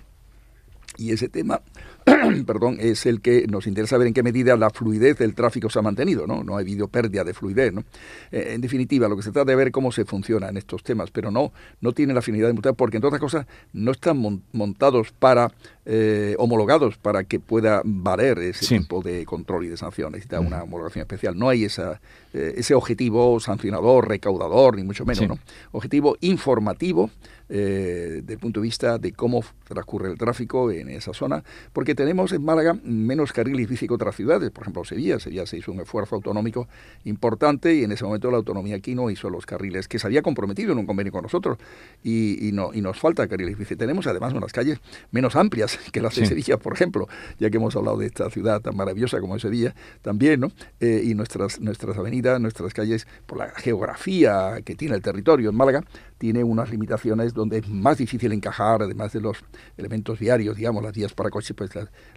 Y 0.98 1.12
ese 1.12 1.30
tema, 1.30 1.62
perdón, 2.46 2.78
es 2.80 3.06
el 3.06 3.22
que 3.22 3.48
nos 3.48 3.68
interesa 3.68 3.98
ver 3.98 4.08
en 4.08 4.14
qué 4.14 4.24
medida 4.24 4.56
la 4.58 4.70
fluidez 4.70 5.18
del 5.18 5.36
tráfico 5.36 5.70
se 5.70 5.80
ha 5.80 5.82
mantenido, 5.82 6.28
¿no? 6.28 6.44
No 6.44 6.58
ha 6.58 6.60
habido 6.60 6.88
pérdida 6.88 7.24
de 7.24 7.34
fluidez, 7.34 7.74
¿no? 7.74 7.84
Eh, 8.32 8.52
en 8.54 8.62
definitiva, 8.62 9.08
lo 9.08 9.16
que 9.16 9.24
se 9.24 9.32
trata 9.32 9.52
de 9.52 9.56
ver 9.56 9.72
cómo 9.72 9.92
se 9.92 10.06
funciona 10.06 10.50
en 10.50 10.58
estos 10.58 10.84
temas, 10.84 11.12
pero 11.12 11.32
no, 11.32 11.54
no 11.82 11.92
tiene 11.94 12.14
la 12.14 12.22
finalidad 12.22 12.48
de 12.48 12.54
multar, 12.54 12.76
porque 12.76 12.98
en 12.98 13.06
otras 13.06 13.22
cosas 13.22 13.46
no 13.72 13.92
están 13.92 14.42
montados 14.52 15.12
para, 15.18 15.52
eh, 15.86 16.36
homologados 16.38 16.98
para 16.98 17.24
que 17.24 17.40
pueda 17.40 17.82
valer 17.86 18.40
ese 18.40 18.80
tipo 18.80 19.02
de 19.02 19.26
control 19.26 19.66
y 19.66 19.70
de 19.70 19.78
sanción. 19.78 20.12
Necesita 20.12 20.40
una 20.40 20.64
homologación 20.64 21.02
especial. 21.02 21.38
No 21.38 21.50
hay 21.50 21.66
esa, 21.66 22.02
eh, 22.34 22.54
ese 22.58 22.74
objetivo 22.74 23.40
sancionador, 23.40 24.08
recaudador, 24.08 24.76
ni 24.76 24.84
mucho 24.84 25.06
menos, 25.06 25.28
¿no? 25.28 25.40
Objetivo 25.72 26.18
informativo 26.22 27.10
desde 27.48 28.34
el 28.34 28.40
punto 28.40 28.62
de 28.62 28.64
vista 28.64 28.98
de 28.98 29.12
cómo 29.12 29.44
transcurre 29.68 30.10
el 30.10 30.18
tráfico 30.18 30.72
en 30.72 30.90
esa 30.90 31.14
zona, 31.14 31.44
porque 31.72 31.93
tenemos 31.96 32.32
en 32.32 32.44
Málaga 32.44 32.76
menos 32.84 33.34
carriles 33.34 33.68
bici 33.68 33.88
que 33.88 33.94
otras 33.94 34.16
ciudades, 34.16 34.52
por 34.52 34.64
ejemplo 34.64 34.84
Sevilla, 34.84 35.20
Sevilla 35.20 35.46
se 35.46 35.58
hizo 35.58 35.72
un 35.72 35.82
esfuerzo 35.82 36.16
autonómico 36.16 36.68
importante 37.04 37.74
y 37.74 37.84
en 37.84 37.92
ese 37.92 38.06
momento 38.06 38.32
la 38.32 38.38
autonomía 38.38 38.76
aquí 38.76 38.96
no 38.96 39.10
hizo 39.10 39.30
los 39.30 39.46
carriles 39.46 39.88
que 39.88 40.00
se 40.00 40.08
había 40.08 40.22
comprometido 40.22 40.72
en 40.74 40.80
un 40.80 40.86
convenio 40.86 41.12
con 41.12 41.24
nosotros 41.24 41.58
y, 42.04 42.52
no, 42.54 42.74
y 42.74 42.82
nos 42.82 43.00
falta 43.00 43.28
carriles 43.28 43.58
bici. 43.58 43.76
Tenemos 43.76 44.08
además 44.08 44.34
unas 44.34 44.52
calles 44.52 44.80
menos 45.12 45.36
amplias 45.36 45.78
que 45.92 46.02
las 46.02 46.16
de 46.16 46.26
Sevilla, 46.26 46.58
por 46.58 46.74
ejemplo, 46.74 47.08
ya 47.40 47.50
que 47.50 47.58
hemos 47.58 47.76
hablado 47.76 47.98
de 47.98 48.08
esta 48.08 48.30
ciudad 48.30 48.62
tan 48.62 48.76
maravillosa 48.76 49.20
como 49.20 49.36
es 49.36 49.42
Sevilla, 49.42 49.76
también, 50.02 50.40
¿no? 50.40 50.52
Eh, 50.80 51.02
y 51.04 51.16
nuestras, 51.16 51.60
nuestras 51.60 51.98
avenidas, 51.98 52.40
nuestras 52.40 52.74
calles, 52.74 53.08
por 53.26 53.38
la 53.38 53.50
geografía 53.50 54.62
que 54.64 54.76
tiene 54.76 54.96
el 54.96 55.02
territorio 55.02 55.50
en 55.50 55.56
Málaga, 55.56 55.84
tiene 56.24 56.42
unas 56.42 56.70
limitaciones 56.70 57.34
donde 57.34 57.58
es 57.58 57.68
más 57.68 57.98
difícil 57.98 58.32
encajar, 58.32 58.82
además 58.82 59.12
de 59.12 59.20
los 59.20 59.40
elementos 59.76 60.18
viarios, 60.18 60.56
digamos, 60.56 60.82
las 60.82 60.94
vías 60.94 61.14
para 61.14 61.30
coches, 61.30 61.54
pues 61.54 61.72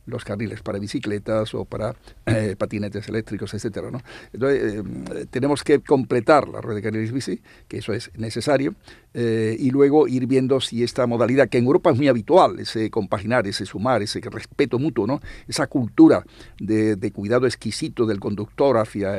los 0.05 0.25
carriles 0.25 0.63
para 0.63 0.79
bicicletas 0.79 1.53
o 1.57 1.65
para 1.65 1.97
eh, 2.27 2.55
patinetes 2.57 3.09
eléctricos, 3.09 3.53
etcétera, 3.53 3.91
¿no? 3.91 4.01
Entonces, 4.33 4.75
eh, 4.77 5.27
tenemos 5.29 5.65
que 5.65 5.81
completar 5.81 6.47
la 6.47 6.61
red 6.61 6.77
de 6.77 6.83
carriles 6.83 7.11
bici, 7.11 7.41
que 7.67 7.79
eso 7.79 7.93
es 7.93 8.13
necesario, 8.17 8.77
eh, 9.13 9.57
y 9.59 9.71
luego 9.71 10.07
ir 10.07 10.29
viendo 10.29 10.61
si 10.61 10.85
esta 10.85 11.05
modalidad, 11.09 11.49
que 11.49 11.59
en 11.59 11.65
Europa 11.65 11.91
es 11.91 11.97
muy 11.97 12.07
habitual, 12.07 12.61
ese 12.61 12.91
compaginar, 12.91 13.49
ese 13.49 13.67
sumar, 13.67 14.03
ese 14.03 14.21
respeto 14.21 14.79
mutuo, 14.79 15.09
¿no? 15.09 15.21
Esa 15.49 15.67
cultura 15.67 16.25
de, 16.61 17.11
cuidado 17.13 17.47
exquisito 17.47 18.07
del 18.07 18.21
conductor 18.21 18.77
hacia 18.77 19.17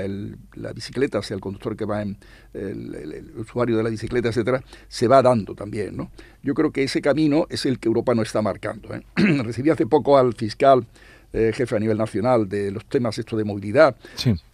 la 0.53 0.71
bicicleta, 0.71 1.17
hacia 1.17 1.33
el 1.33 1.41
conductor 1.41 1.75
que 1.75 1.83
va 1.83 2.03
en 2.03 2.17
el 2.53 3.33
usuario 3.37 3.75
de 3.77 3.83
la 3.83 3.89
bicicleta, 3.89 4.29
etcétera, 4.29 4.63
se 4.87 5.07
va 5.07 5.21
dando 5.21 5.55
también. 5.55 5.95
¿no? 5.97 6.11
Yo 6.43 6.53
creo 6.53 6.71
que 6.71 6.83
ese 6.83 7.01
camino 7.01 7.45
es 7.49 7.65
el 7.65 7.79
que 7.79 7.87
Europa 7.87 8.15
no 8.15 8.21
está 8.21 8.41
marcando. 8.41 8.93
¿eh? 8.93 9.03
Recibí 9.43 9.69
hace 9.69 9.85
poco 9.85 10.17
al 10.17 10.33
fiscal 10.33 10.85
eh, 11.33 11.51
jefe 11.53 11.75
a 11.75 11.79
nivel 11.79 11.97
nacional 11.97 12.47
de 12.47 12.71
los 12.71 12.85
temas 12.85 13.17
esto 13.17 13.35
de 13.35 13.43
movilidad, 13.43 13.97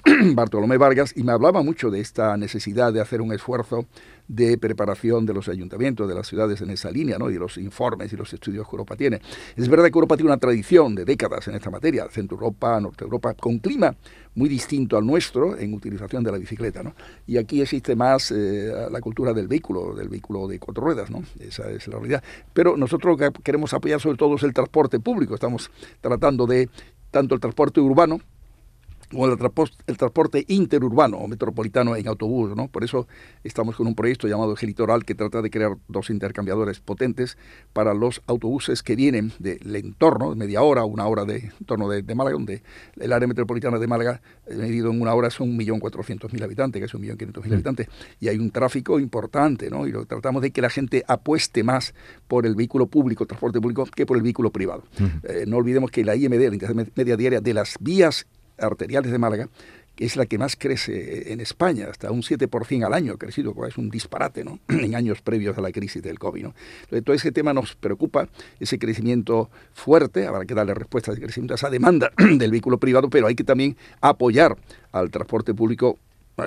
Bartolomé 0.33 0.77
Vargas, 0.77 1.13
y 1.15 1.21
me 1.21 1.31
hablaba 1.31 1.61
mucho 1.61 1.91
de 1.91 1.99
esta 1.99 2.35
necesidad 2.35 2.91
de 2.91 2.99
hacer 2.99 3.21
un 3.21 3.31
esfuerzo 3.31 3.85
de 4.27 4.57
preparación 4.57 5.25
de 5.25 5.33
los 5.33 5.47
ayuntamientos, 5.49 6.07
de 6.07 6.15
las 6.15 6.27
ciudades 6.27 6.61
en 6.61 6.69
esa 6.69 6.89
línea, 6.91 7.17
¿no? 7.17 7.29
y 7.29 7.35
los 7.35 7.57
informes 7.57 8.11
y 8.13 8.17
los 8.17 8.33
estudios 8.33 8.67
que 8.67 8.71
Europa 8.75 8.95
tiene. 8.95 9.21
Es 9.55 9.67
verdad 9.67 9.85
que 9.85 9.97
Europa 9.97 10.15
tiene 10.15 10.31
una 10.31 10.39
tradición 10.39 10.95
de 10.95 11.05
décadas 11.05 11.47
en 11.47 11.55
esta 11.55 11.69
materia, 11.69 12.07
Centro 12.09 12.35
Europa, 12.35 12.79
Norte 12.79 13.03
Europa, 13.03 13.33
con 13.33 13.59
clima 13.59 13.95
muy 14.35 14.49
distinto 14.49 14.97
al 14.97 15.05
nuestro 15.05 15.57
en 15.57 15.73
utilización 15.73 16.23
de 16.23 16.31
la 16.31 16.37
bicicleta. 16.37 16.83
¿no? 16.83 16.95
Y 17.27 17.37
aquí 17.37 17.61
existe 17.61 17.95
más 17.95 18.31
eh, 18.31 18.71
la 18.89 19.01
cultura 19.01 19.33
del 19.33 19.47
vehículo, 19.47 19.93
del 19.93 20.09
vehículo 20.09 20.47
de 20.47 20.59
cuatro 20.59 20.83
ruedas, 20.83 21.09
¿no? 21.11 21.23
esa 21.39 21.69
es 21.69 21.87
la 21.87 21.97
realidad. 21.97 22.23
Pero 22.53 22.77
nosotros 22.77 23.17
lo 23.19 23.31
que 23.31 23.41
queremos 23.41 23.73
apoyar 23.73 23.99
sobre 23.99 24.17
todo 24.17 24.35
es 24.35 24.43
el 24.43 24.53
transporte 24.53 24.99
público, 24.99 25.35
estamos 25.35 25.69
tratando 26.01 26.47
de 26.47 26.69
tanto 27.11 27.35
el 27.35 27.41
transporte 27.41 27.79
urbano, 27.79 28.19
o 29.15 29.25
el, 29.25 29.37
el, 29.87 29.97
transporte 29.97 30.45
interurbano 30.47 31.17
o 31.17 31.27
metropolitano 31.27 31.95
en 31.95 32.07
autobús. 32.07 32.55
¿no? 32.55 32.67
Por 32.67 32.83
eso 32.83 33.07
estamos 33.43 33.75
con 33.75 33.87
un 33.87 33.95
proyecto 33.95 34.27
llamado 34.27 34.55
Gelitoral 34.55 35.05
que 35.05 35.15
trata 35.15 35.41
de 35.41 35.49
crear 35.49 35.77
dos 35.87 36.09
intercambiadores 36.09 36.79
potentes 36.79 37.37
para 37.73 37.93
los 37.93 38.21
autobuses 38.27 38.83
que 38.83 38.95
vienen 38.95 39.31
del 39.39 39.75
entorno, 39.75 40.35
media 40.35 40.61
hora, 40.61 40.83
una 40.85 41.07
hora 41.07 41.25
de 41.25 41.51
entorno 41.59 41.89
de, 41.89 42.03
Málaga, 42.15 42.33
donde 42.33 42.63
el 42.99 43.11
área 43.11 43.27
metropolitana 43.27 43.79
de 43.79 43.87
Málaga, 43.87 44.21
eh, 44.45 44.55
medido 44.55 44.91
en 44.91 45.01
una 45.01 45.13
hora, 45.13 45.29
son 45.29 45.57
1.400.000 45.57 46.43
habitantes, 46.43 46.79
que 46.79 46.85
es 46.85 46.93
1.500.000 46.93 47.47
mm. 47.47 47.53
habitantes, 47.53 47.87
y 48.19 48.27
hay 48.27 48.37
un 48.37 48.51
tráfico 48.51 48.99
importante, 48.99 49.69
¿no? 49.69 49.87
y 49.87 49.91
lo 49.91 50.05
tratamos 50.05 50.41
de 50.41 50.51
que 50.51 50.61
la 50.61 50.69
gente 50.69 51.03
apueste 51.07 51.63
más 51.63 51.93
por 52.27 52.45
el 52.45 52.55
vehículo 52.55 52.87
público, 52.87 53.25
transporte 53.25 53.59
público, 53.59 53.85
que 53.85 54.05
por 54.05 54.17
el 54.17 54.23
vehículo 54.23 54.51
privado. 54.51 54.83
Eh, 55.23 55.45
no 55.47 55.57
olvidemos 55.57 55.91
que 55.91 56.03
la 56.03 56.15
IMD, 56.15 56.39
la 56.39 56.53
Intermedia 56.53 56.91
Media 56.95 57.17
Diaria 57.17 57.41
de 57.41 57.53
las 57.53 57.77
vías 57.79 58.25
arteriales 58.57 59.11
de 59.11 59.17
Málaga, 59.17 59.49
que 59.95 60.05
es 60.05 60.15
la 60.15 60.25
que 60.25 60.37
más 60.37 60.55
crece 60.55 61.31
en 61.31 61.39
España, 61.39 61.87
hasta 61.89 62.11
un 62.11 62.21
7% 62.21 62.85
al 62.85 62.93
año 62.93 63.13
ha 63.13 63.17
crecido, 63.17 63.53
es 63.67 63.77
un 63.77 63.89
disparate 63.89 64.43
¿no? 64.43 64.59
en 64.67 64.95
años 64.95 65.21
previos 65.21 65.57
a 65.57 65.61
la 65.61 65.71
crisis 65.71 66.01
del 66.01 66.17
COVID. 66.17 66.45
Entonces, 66.45 67.03
todo 67.03 67.15
ese 67.15 67.31
tema 67.31 67.53
nos 67.53 67.75
preocupa, 67.75 68.27
ese 68.59 68.79
crecimiento 68.79 69.49
fuerte, 69.73 70.25
habrá 70.25 70.45
que 70.45 70.55
darle 70.55 70.73
respuesta 70.73 71.11
ese 71.11 71.21
crecimiento, 71.21 71.53
a 71.53 71.55
esa 71.55 71.69
demanda 71.69 72.11
del 72.17 72.51
vehículo 72.51 72.79
privado, 72.79 73.09
pero 73.09 73.27
hay 73.27 73.35
que 73.35 73.43
también 73.43 73.77
apoyar 74.01 74.57
al 74.91 75.11
transporte 75.11 75.53
público 75.53 75.99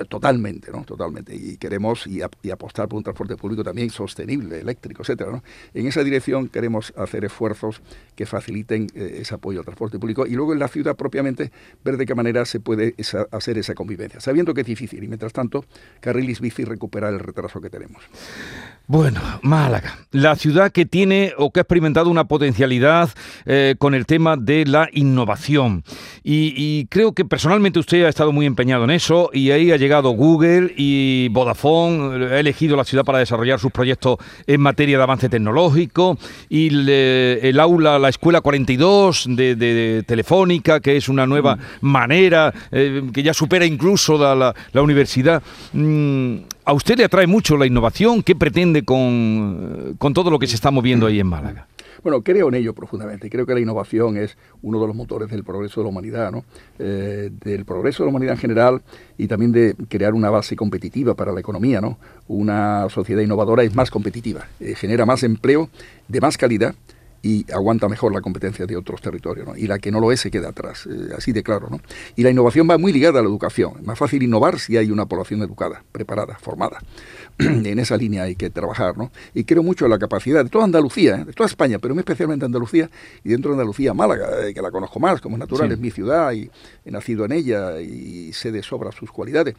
Totalmente, 0.09 0.71
¿no? 0.71 0.83
Totalmente. 0.83 1.33
Y 1.33 1.57
queremos 1.57 2.07
y, 2.07 2.21
apostar 2.21 2.89
por 2.89 2.97
un 2.97 3.03
transporte 3.03 3.37
público 3.37 3.63
también 3.63 3.89
sostenible, 3.89 4.59
eléctrico, 4.59 5.01
etcétera, 5.01 5.31
¿no? 5.31 5.43
En 5.73 5.87
esa 5.87 6.03
dirección 6.03 6.49
queremos 6.49 6.93
hacer 6.97 7.23
esfuerzos 7.23 7.81
que 8.15 8.25
faciliten 8.25 8.87
eh, 8.93 9.19
ese 9.21 9.35
apoyo 9.35 9.59
al 9.59 9.65
transporte 9.65 9.97
público 9.97 10.27
y 10.27 10.31
luego 10.31 10.51
en 10.51 10.59
la 10.59 10.67
ciudad 10.67 10.95
propiamente 10.95 11.51
ver 11.85 11.95
de 11.95 12.05
qué 12.05 12.15
manera 12.15 12.43
se 12.45 12.59
puede 12.59 12.95
hacer 13.31 13.57
esa 13.57 13.75
convivencia, 13.75 14.19
sabiendo 14.19 14.53
que 14.53 14.61
es 14.61 14.67
difícil 14.67 15.03
y 15.03 15.07
mientras 15.07 15.31
tanto 15.31 15.63
carriles 16.01 16.41
bici 16.41 16.65
recuperar 16.65 17.13
el 17.13 17.19
retraso 17.19 17.61
que 17.61 17.69
tenemos. 17.69 18.03
Bueno, 18.89 19.21
Málaga, 19.41 19.97
la 20.11 20.35
ciudad 20.35 20.71
que 20.71 20.85
tiene 20.85 21.33
o 21.37 21.51
que 21.51 21.59
ha 21.59 21.63
experimentado 21.63 22.09
una 22.09 22.25
potencialidad 22.25 23.09
eh, 23.45 23.75
con 23.77 23.93
el 23.93 24.05
tema 24.05 24.37
de 24.37 24.65
la 24.65 24.87
innovación. 24.93 25.83
Y, 26.23 26.85
creo 26.87 27.13
que 27.13 27.25
personalmente 27.25 27.79
usted 27.79 28.05
ha 28.05 28.09
estado 28.09 28.31
muy 28.31 28.45
empeñado 28.45 28.83
en 28.85 28.91
eso 28.91 29.29
y 29.33 29.51
ahí 29.51 29.71
ha 29.71 29.76
llegado 29.77 30.11
Google 30.11 30.73
y 30.75 31.29
Vodafone, 31.29 32.25
ha 32.25 32.39
elegido 32.39 32.75
la 32.75 32.83
ciudad 32.83 33.03
para 33.03 33.19
desarrollar 33.19 33.59
sus 33.59 33.71
proyectos 33.71 34.17
en 34.45 34.61
materia 34.61 34.97
de 34.97 35.03
avance 35.03 35.29
tecnológico 35.29 36.17
y 36.49 36.67
el 36.67 37.59
aula, 37.59 37.99
la 37.99 38.09
escuela 38.09 38.41
42 38.41 39.25
de, 39.29 40.03
Telefónica, 40.05 40.79
que 40.79 40.97
es 40.97 41.09
una 41.09 41.25
nueva 41.25 41.55
mm. 41.55 41.59
manera 41.81 42.53
eh, 42.71 43.03
que 43.13 43.23
ya 43.23 43.33
supera 43.33 43.65
incluso 43.65 44.17
la, 44.17 44.53
la, 44.71 44.81
universidad. 44.81 45.41
Mm, 45.73 46.37
¿A 46.65 46.73
usted 46.73 46.97
le 46.97 47.05
atrae 47.05 47.27
mucho 47.27 47.57
la 47.57 47.65
innovación? 47.65 48.23
¿Qué 48.23 48.35
pretende 48.35 48.83
con, 48.83 49.95
todo 50.13 50.29
lo 50.29 50.39
que 50.39 50.47
se 50.47 50.55
está 50.55 50.71
moviendo 50.71 51.07
ahí 51.07 51.19
en 51.19 51.27
Málaga? 51.27 51.67
Bueno, 52.07 52.23
creo 52.23 52.47
en 52.47 52.55
ello 52.55 52.73
profundamente. 52.73 53.29
Creo 53.29 53.45
que 53.45 53.53
la 53.53 53.59
innovación 53.59 54.15
es 54.15 54.37
uno 54.61 54.79
de 54.79 54.87
los 54.87 54.95
motores 54.95 55.29
del 55.29 55.43
progreso 55.43 55.81
de 55.81 55.83
la 55.83 55.89
humanidad. 55.89 56.31
Eh, 56.79 57.29
del 57.43 57.65
progreso 57.65 58.01
de 58.01 58.05
la 58.07 58.11
humanidad 58.11 58.35
en 58.35 58.39
general 58.39 58.81
y 59.17 59.27
también 59.27 59.51
de 59.51 59.75
crear 59.89 60.13
una 60.13 60.29
base 60.29 60.55
competitiva 60.55 61.15
para 61.15 61.33
la 61.33 61.41
economía. 61.41 61.81
¿no? 61.81 61.97
Una 62.29 62.87
sociedad 62.89 63.21
innovadora 63.21 63.63
es 63.63 63.75
más 63.75 63.91
competitiva, 63.91 64.47
eh, 64.61 64.73
genera 64.73 65.05
más 65.05 65.21
empleo 65.23 65.69
de 66.07 66.21
más 66.21 66.37
calidad 66.37 66.75
y 67.27 67.45
aguanta 67.51 67.89
mejor 67.89 68.13
la 68.13 68.21
competencia 68.21 68.65
de 68.65 68.77
otros 68.77 69.01
territorios, 69.01 69.45
¿no? 69.45 69.57
y 69.57 69.67
la 69.67 69.79
que 69.79 69.91
no 69.91 69.99
lo 69.99 70.13
es 70.13 70.21
se 70.21 70.31
queda 70.31 70.49
atrás, 70.49 70.87
eh, 70.89 71.13
así 71.17 71.33
de 71.33 71.43
claro. 71.43 71.67
¿no? 71.69 71.81
Y 72.15 72.23
la 72.23 72.29
innovación 72.29 72.69
va 72.69 72.77
muy 72.77 72.93
ligada 72.93 73.19
a 73.19 73.21
la 73.21 73.27
educación, 73.27 73.73
es 73.79 73.85
más 73.85 73.99
fácil 73.99 74.23
innovar 74.23 74.59
si 74.59 74.77
hay 74.77 74.91
una 74.91 75.05
población 75.07 75.41
educada, 75.41 75.83
preparada, 75.91 76.37
formada. 76.39 76.79
en 77.39 77.79
esa 77.79 77.97
línea 77.97 78.23
hay 78.23 78.35
que 78.35 78.49
trabajar, 78.49 78.97
¿no? 78.97 79.11
Y 79.33 79.43
creo 79.43 79.61
mucho 79.61 79.85
en 79.85 79.91
la 79.91 79.99
capacidad 79.99 80.41
de 80.43 80.49
toda 80.49 80.63
Andalucía, 80.63 81.17
¿eh? 81.17 81.25
de 81.25 81.33
toda 81.33 81.47
España, 81.47 81.79
pero 81.79 81.97
especialmente 81.99 82.45
Andalucía, 82.45 82.89
y 83.23 83.29
dentro 83.29 83.51
de 83.51 83.55
Andalucía, 83.55 83.93
Málaga, 83.93 84.47
eh, 84.47 84.53
que 84.53 84.61
la 84.61 84.71
conozco 84.71 84.99
más, 84.99 85.19
como 85.19 85.35
es 85.35 85.39
natural, 85.39 85.69
es 85.71 85.79
mi 85.79 85.91
ciudad, 85.91 86.31
y 86.31 86.49
he 86.85 86.91
nacido 86.91 87.25
en 87.25 87.33
ella, 87.33 87.81
y 87.81 88.31
sé 88.31 88.51
de 88.51 88.63
sobra 88.63 88.91
sus 88.91 89.11
cualidades. 89.11 89.55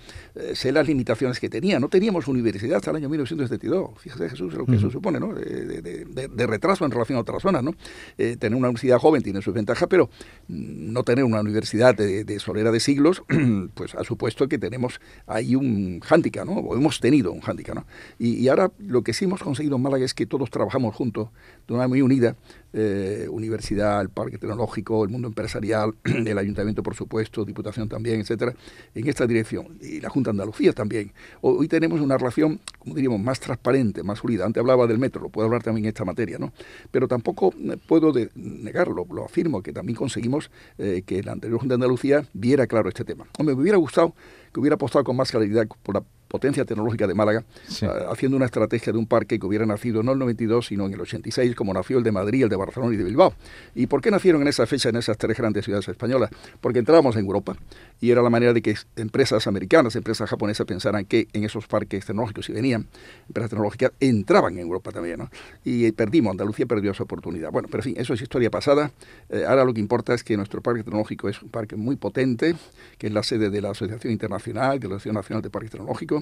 sé 0.55 0.73
las 0.73 0.87
limitaciones 0.87 1.39
que 1.39 1.49
tenía. 1.49 1.79
No 1.79 1.89
teníamos 1.89 2.29
universidad 2.29 2.79
hasta 2.79 2.91
el 2.91 2.97
año 2.97 3.09
1972. 3.09 3.91
Fíjese, 3.99 4.31
Jesús, 4.31 4.55
lo 4.55 4.65
que 4.65 4.77
eso 4.77 4.91
supone, 4.91 5.21
¿no? 5.21 5.35
De, 5.35 6.47
retraso 6.47 6.85
en 6.85 6.91
relación 6.91 7.19
a 7.19 7.21
otras 7.21 7.43
zonas, 7.43 7.58
¿no? 7.63 7.75
tener 8.17 8.55
una 8.55 8.69
universidad 8.69 8.99
joven 8.99 9.23
tiene 9.23 9.43
sus 9.43 9.55
ventajas, 9.55 9.89
pero 9.89 10.11
no 10.49 11.03
tener 11.05 11.25
una 11.25 11.41
universidad 11.41 11.95
de, 11.95 12.39
solera 12.39 12.71
de 12.71 12.81
siglos, 12.81 13.23
pues 13.75 13.95
ha 13.95 14.05
supuesto 14.05 14.49
que 14.49 14.59
tenemos 14.59 15.01
ahí 15.27 15.55
un 15.55 16.01
hándicap, 16.01 16.47
¿no? 16.47 16.53
O 16.53 16.77
hemos 16.77 17.01
tenido 17.01 17.33
un 17.33 17.41
hándicap, 17.41 17.77
¿no? 17.77 17.87
Y, 18.19 18.49
ahora 18.49 18.71
lo 18.79 19.03
que 19.03 19.13
sí 19.13 19.25
hemos 19.25 19.43
conseguido 19.43 19.77
en 19.77 19.83
Málaga 19.83 20.05
es 20.05 20.15
que 20.15 20.27
todos 20.27 20.51
trabajamos 20.51 20.95
juntos, 20.95 21.29
de 21.67 21.75
una 21.75 21.79
manera 21.79 21.89
muy 21.89 22.03
unida, 22.03 22.37
eh, 22.73 23.27
universidad, 23.31 24.01
el 24.01 24.11
parque 24.11 24.39
tecnológico, 24.39 25.05
el 25.05 25.11
mundo 25.11 25.29
empresarial, 25.29 25.95
el 26.05 26.37
ayuntamiento, 26.37 26.83
por 26.83 26.95
supuesto, 26.95 27.45
diputación 27.45 27.89
también, 27.89 28.21
etcétera, 28.21 28.55
en 28.95 29.09
esta 29.09 29.27
dirección. 29.27 29.79
Y 29.81 30.01
la 30.01 30.11
Junta 30.11 30.29
de 30.31 30.33
Andalucía 30.33 30.73
también. 30.73 31.13
Hoy 31.41 31.69
tenemos 31.69 32.01
una 32.01 32.19
relación, 32.19 32.61
como 32.79 32.95
diríamos, 32.95 33.21
más 33.21 33.41
transparente, 33.41 34.03
más 34.03 34.23
unida. 34.23 34.45
Antes 34.45 34.61
hablaba 34.61 34.87
del 34.87 34.99
metro, 34.99 35.23
lo 35.23 35.29
puedo 35.29 35.47
hablar 35.47 35.63
también 35.63 35.87
en 35.87 35.89
esta 35.89 36.05
materia, 36.05 36.39
¿no? 36.39 36.53
Pero 36.91 37.09
tampoco 37.09 37.55
puedo 37.87 38.13
negarlo, 38.35 39.07
lo 39.11 39.25
afirmo, 39.25 39.63
que 39.63 39.73
también 39.73 39.97
conseguimos 39.97 40.51
eh, 40.77 41.03
que 41.07 41.23
la 41.23 41.33
anterior 41.33 41.61
Junta 41.61 41.73
de 41.73 41.77
Andalucía 41.77 42.25
viera 42.33 42.67
claro 42.67 42.89
este 42.89 43.05
tema. 43.05 43.27
Hombre, 43.39 43.55
me 43.55 43.63
hubiera 43.63 43.79
gustado 43.79 44.15
que 44.53 44.61
hubiera 44.61 44.75
apostado 44.75 45.05
con 45.05 45.17
más 45.17 45.31
claridad 45.31 45.67
por 45.83 45.95
la 45.95 46.03
potencia 46.29 46.65
tecnológica 46.65 47.07
de 47.07 47.15
Málaga, 47.15 47.45
ah, 47.83 48.11
haciendo 48.13 48.37
una 48.37 48.47
estrategia 48.47 48.93
de 48.93 48.99
un 48.99 49.07
parque 49.07 49.39
que 49.39 49.47
hubiera 49.47 49.67
nacido 49.67 50.03
no 50.03 50.13
en 50.13 50.17
el 50.17 50.21
92, 50.21 50.67
sino 50.67 50.87
en 50.87 50.93
el 50.93 51.01
86, 51.01 51.55
como 51.55 51.73
nació 51.75 51.99
el 51.99 52.05
de 52.05 52.13
Madrid, 52.13 52.45
el 52.45 52.49
de 52.49 52.57
Barcelona 52.57 52.95
y 52.95 52.97
de 52.97 53.05
Bilbao. 53.05 53.33
¿Y 53.75 53.87
por 53.87 54.01
qué 54.01 54.11
nacieron 54.11 54.43
en 54.43 54.49
esa 54.49 54.67
fecha 54.67 54.91
en 54.91 54.97
esas 54.97 55.17
tres 55.17 55.37
grandes 55.37 55.65
ciudades 55.65 55.89
españolas? 55.89 56.31
Porque 56.61 56.79
entrábamos 56.79 57.17
en 57.17 57.25
Europa 57.25 57.57
y 58.01 58.11
era 58.11 58.23
la 58.23 58.31
manera 58.31 58.53
de 58.53 58.63
que 58.63 58.77
empresas 58.97 59.47
americanas, 59.47 59.97
empresas 59.97 60.29
japonesas 60.29 60.67
pensaran 60.67 61.05
que 61.05 61.29
en 61.33 61.45
esos 61.45 61.67
parques 61.67 62.05
tecnológicos, 62.05 62.47
si 62.47 62.53
venían 62.53 62.87
empresas 63.27 63.51
tecnológicas, 63.51 63.93
entraban 64.01 64.55
en 64.55 64.61
Europa 64.61 64.93
también. 64.93 65.19
¿no? 65.19 65.31
Y 65.65 65.91
perdimos, 65.93 66.33
Andalucía 66.33 66.67
perdió 66.67 66.93
esa 66.93 67.03
oportunidad. 67.03 67.51
Bueno, 67.51 67.69
pero 67.71 67.83
en 67.83 67.95
fin, 67.95 67.95
eso 67.97 68.15
es 68.15 68.23
historia 68.23 68.51
pasada. 68.51 68.93
Eh, 69.29 69.45
ahora 69.47 69.65
lo 69.65 69.75
que 69.75 69.81
importa 69.81 70.15
es 70.15 70.23
que 70.23 70.37
nuestro 70.37 70.61
parque 70.61 70.83
tecnológico 70.83 71.29
es 71.29 71.43
un 71.43 71.49
parque 71.49 71.77
muy 71.77 71.97
potente, 71.97 72.55
que 72.99 73.09
es 73.09 73.13
la 73.13 73.23
sede 73.23 73.51
de 73.51 73.61
la 73.61 73.71
Asociación 73.71 74.13
Internacional, 74.13 74.79
de 74.79 74.89
la 74.89 74.95
Asociación 74.95 75.15
Nacional 75.15 75.43
de 75.43 75.51
Parques 75.51 75.71
Tecnológicos, 75.71 76.18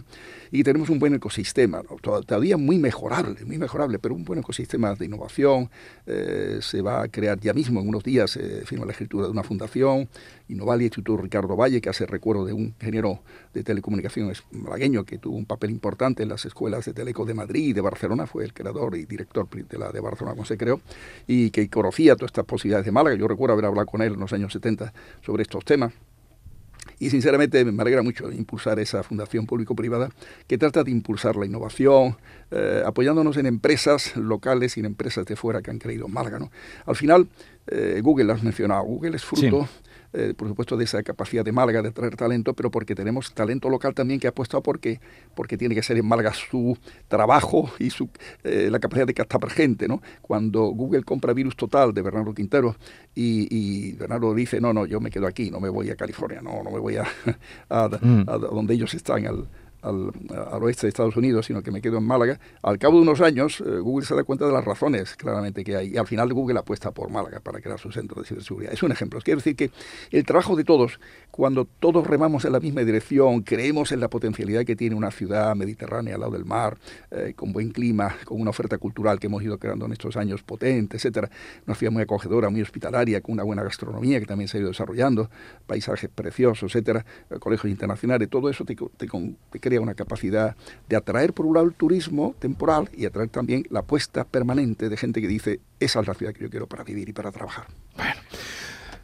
y 0.50 0.62
tenemos 0.62 0.88
un 0.90 0.98
buen 0.98 1.14
ecosistema, 1.14 1.82
todavía 2.00 2.56
muy 2.56 2.78
mejorable, 2.78 3.44
muy 3.44 3.58
mejorable, 3.58 3.98
pero 3.98 4.14
un 4.14 4.24
buen 4.24 4.38
ecosistema 4.38 4.94
de 4.94 5.04
innovación. 5.06 5.70
Eh, 6.06 6.58
se 6.60 6.82
va 6.82 7.02
a 7.02 7.08
crear 7.08 7.38
ya 7.40 7.52
mismo 7.52 7.80
en 7.80 7.88
unos 7.88 8.04
días, 8.04 8.36
eh, 8.36 8.62
firma 8.64 8.84
la 8.84 8.92
escritura 8.92 9.26
de 9.26 9.32
una 9.32 9.42
fundación, 9.42 10.08
Innovalia 10.48 10.84
Instituto 10.84 11.16
Ricardo 11.16 11.56
Valle, 11.56 11.80
que 11.80 11.88
hace 11.88 12.06
recuerdo 12.06 12.44
de 12.44 12.52
un 12.52 12.74
ingeniero 12.80 13.20
de 13.52 13.64
telecomunicaciones 13.64 14.44
malagueño 14.52 15.04
que 15.04 15.18
tuvo 15.18 15.36
un 15.36 15.46
papel 15.46 15.70
importante 15.70 16.22
en 16.22 16.28
las 16.28 16.44
escuelas 16.44 16.84
de 16.84 16.92
Teleco 16.92 17.24
de 17.24 17.34
Madrid 17.34 17.68
y 17.68 17.72
de 17.72 17.80
Barcelona, 17.80 18.26
fue 18.26 18.44
el 18.44 18.52
creador 18.52 18.96
y 18.96 19.04
director 19.04 19.48
de 19.48 19.78
la 19.78 19.90
de 19.90 20.00
Barcelona, 20.00 20.34
como 20.34 20.46
se 20.46 20.56
creó, 20.56 20.80
y 21.26 21.50
que 21.50 21.68
conocía 21.68 22.14
todas 22.14 22.30
estas 22.30 22.44
posibilidades 22.44 22.86
de 22.86 22.92
Málaga. 22.92 23.16
Yo 23.16 23.28
recuerdo 23.28 23.54
haber 23.54 23.66
hablado 23.66 23.86
con 23.86 24.02
él 24.02 24.14
en 24.14 24.20
los 24.20 24.32
años 24.32 24.52
70 24.52 24.92
sobre 25.24 25.42
estos 25.42 25.64
temas. 25.64 25.92
Y 26.98 27.10
sinceramente 27.10 27.64
me 27.64 27.82
alegra 27.82 28.02
mucho 28.02 28.30
impulsar 28.32 28.78
esa 28.78 29.02
fundación 29.02 29.46
público-privada 29.46 30.10
que 30.46 30.58
trata 30.58 30.84
de 30.84 30.90
impulsar 30.90 31.36
la 31.36 31.46
innovación, 31.46 32.16
eh, 32.50 32.82
apoyándonos 32.84 33.36
en 33.36 33.46
empresas 33.46 34.16
locales 34.16 34.76
y 34.76 34.80
en 34.80 34.86
empresas 34.86 35.24
de 35.26 35.36
fuera 35.36 35.62
que 35.62 35.70
han 35.70 35.78
creído 35.78 36.06
en 36.06 36.12
Málaga. 36.12 36.38
¿no? 36.38 36.50
Al 36.86 36.96
final, 36.96 37.28
eh, 37.66 38.00
Google, 38.02 38.32
has 38.32 38.42
mencionado, 38.42 38.82
Google 38.84 39.16
es 39.16 39.24
fruto 39.24 39.68
eh, 40.12 40.34
por 40.36 40.48
supuesto, 40.48 40.76
de 40.76 40.84
esa 40.84 41.02
capacidad 41.02 41.44
de 41.44 41.52
Málaga 41.52 41.82
de 41.82 41.92
traer 41.92 42.16
talento, 42.16 42.54
pero 42.54 42.70
porque 42.70 42.94
tenemos 42.94 43.32
talento 43.34 43.68
local 43.68 43.94
también 43.94 44.20
que 44.20 44.26
ha 44.26 44.30
apostado 44.30 44.62
porque, 44.62 45.00
porque 45.34 45.56
tiene 45.56 45.74
que 45.74 45.82
ser 45.82 45.96
en 45.96 46.06
Málaga 46.06 46.32
su 46.32 46.76
trabajo 47.08 47.70
y 47.78 47.90
su, 47.90 48.08
eh, 48.44 48.68
la 48.70 48.78
capacidad 48.78 49.06
de 49.06 49.14
captar 49.14 49.48
gente. 49.50 49.88
¿no? 49.88 50.02
Cuando 50.22 50.66
Google 50.66 51.02
compra 51.02 51.32
Virus 51.32 51.56
Total 51.56 51.92
de 51.92 52.02
Bernardo 52.02 52.34
Quintero 52.34 52.76
y, 53.14 53.46
y, 53.50 53.92
Bernardo 53.92 54.34
dice, 54.34 54.60
no, 54.60 54.72
no, 54.72 54.86
yo 54.86 55.00
me 55.00 55.10
quedo 55.10 55.26
aquí, 55.26 55.50
no 55.50 55.60
me 55.60 55.68
voy 55.68 55.90
a 55.90 55.96
California, 55.96 56.40
no, 56.42 56.62
no 56.62 56.70
me 56.70 56.78
voy 56.78 56.96
a, 56.96 57.06
a, 57.68 57.88
mm. 57.88 58.24
a 58.28 58.38
donde 58.38 58.74
ellos 58.74 58.94
están, 58.94 59.26
al, 59.26 59.48
al, 59.86 60.62
oeste 60.62 60.86
de 60.86 60.88
Estados 60.88 61.16
Unidos, 61.16 61.46
sino 61.46 61.62
que 61.62 61.70
me 61.70 61.80
quedo 61.80 61.98
en 61.98 62.04
Málaga. 62.04 62.38
Al 62.62 62.78
cabo 62.78 62.96
de 62.96 63.02
unos 63.02 63.20
años, 63.20 63.60
eh, 63.60 63.78
Google 63.78 64.06
se 64.06 64.14
da 64.14 64.24
cuenta 64.24 64.46
de 64.46 64.52
las 64.52 64.64
razones 64.64 65.14
claramente 65.16 65.64
que 65.64 65.76
hay. 65.76 65.94
Y 65.94 65.96
al 65.96 66.06
final 66.06 66.32
Google 66.32 66.58
apuesta 66.58 66.90
por 66.90 67.10
Málaga 67.10 67.40
para 67.40 67.60
crear 67.60 67.78
su 67.78 67.92
centro 67.92 68.20
de 68.20 68.28
ciberseguridad. 68.28 68.72
Es 68.72 68.82
un 68.82 68.92
ejemplo. 68.92 69.20
Quiero 69.22 69.38
decir 69.38 69.56
que 69.56 69.70
el 70.10 70.24
trabajo 70.24 70.56
de 70.56 70.64
todos, 70.64 71.00
cuando 71.30 71.64
todos 71.64 72.06
remamos 72.06 72.44
en 72.44 72.52
la 72.52 72.60
misma 72.60 72.82
dirección, 72.82 73.42
creemos 73.42 73.92
en 73.92 74.00
la 74.00 74.08
potencialidad 74.08 74.64
que 74.64 74.76
tiene 74.76 74.96
una 74.96 75.10
ciudad 75.10 75.54
mediterránea 75.54 76.14
al 76.14 76.20
lado 76.20 76.32
del 76.32 76.44
mar, 76.44 76.78
eh, 77.10 77.34
con 77.36 77.52
buen 77.52 77.70
clima, 77.70 78.16
con 78.24 78.40
una 78.40 78.50
oferta 78.50 78.78
cultural 78.78 79.18
que 79.18 79.26
hemos 79.26 79.42
ido 79.42 79.58
creando 79.58 79.86
en 79.86 79.92
estos 79.92 80.16
años 80.16 80.42
potente, 80.42 80.96
etcétera, 80.96 81.30
una 81.66 81.74
ciudad 81.74 81.92
muy 81.92 82.02
acogedora, 82.02 82.50
muy 82.50 82.62
hospitalaria, 82.62 83.20
con 83.20 83.34
una 83.34 83.42
buena 83.42 83.62
gastronomía 83.62 84.20
que 84.20 84.26
también 84.26 84.48
se 84.48 84.58
ha 84.58 84.60
ido 84.60 84.68
desarrollando, 84.68 85.30
paisajes 85.66 86.10
preciosos, 86.10 86.74
etcétera, 86.74 87.04
eh, 87.30 87.38
colegios 87.38 87.70
internacionales, 87.70 88.28
todo 88.28 88.48
eso 88.48 88.64
te, 88.64 88.74
te, 88.74 89.06
te 89.50 89.60
crea 89.60 89.75
una 89.80 89.94
capacidad 89.94 90.56
de 90.88 90.96
atraer 90.96 91.32
por 91.32 91.46
un 91.46 91.54
lado 91.54 91.66
el 91.66 91.74
turismo 91.74 92.34
temporal 92.38 92.88
y 92.96 93.06
atraer 93.06 93.28
también 93.28 93.64
la 93.70 93.80
apuesta 93.80 94.24
permanente 94.24 94.88
de 94.88 94.96
gente 94.96 95.20
que 95.20 95.28
dice, 95.28 95.60
esa 95.80 96.00
es 96.00 96.06
la 96.06 96.14
ciudad 96.14 96.32
que 96.32 96.44
yo 96.44 96.50
quiero 96.50 96.66
para 96.66 96.84
vivir 96.84 97.08
y 97.08 97.12
para 97.12 97.32
trabajar. 97.32 97.66
Bueno. 97.96 98.20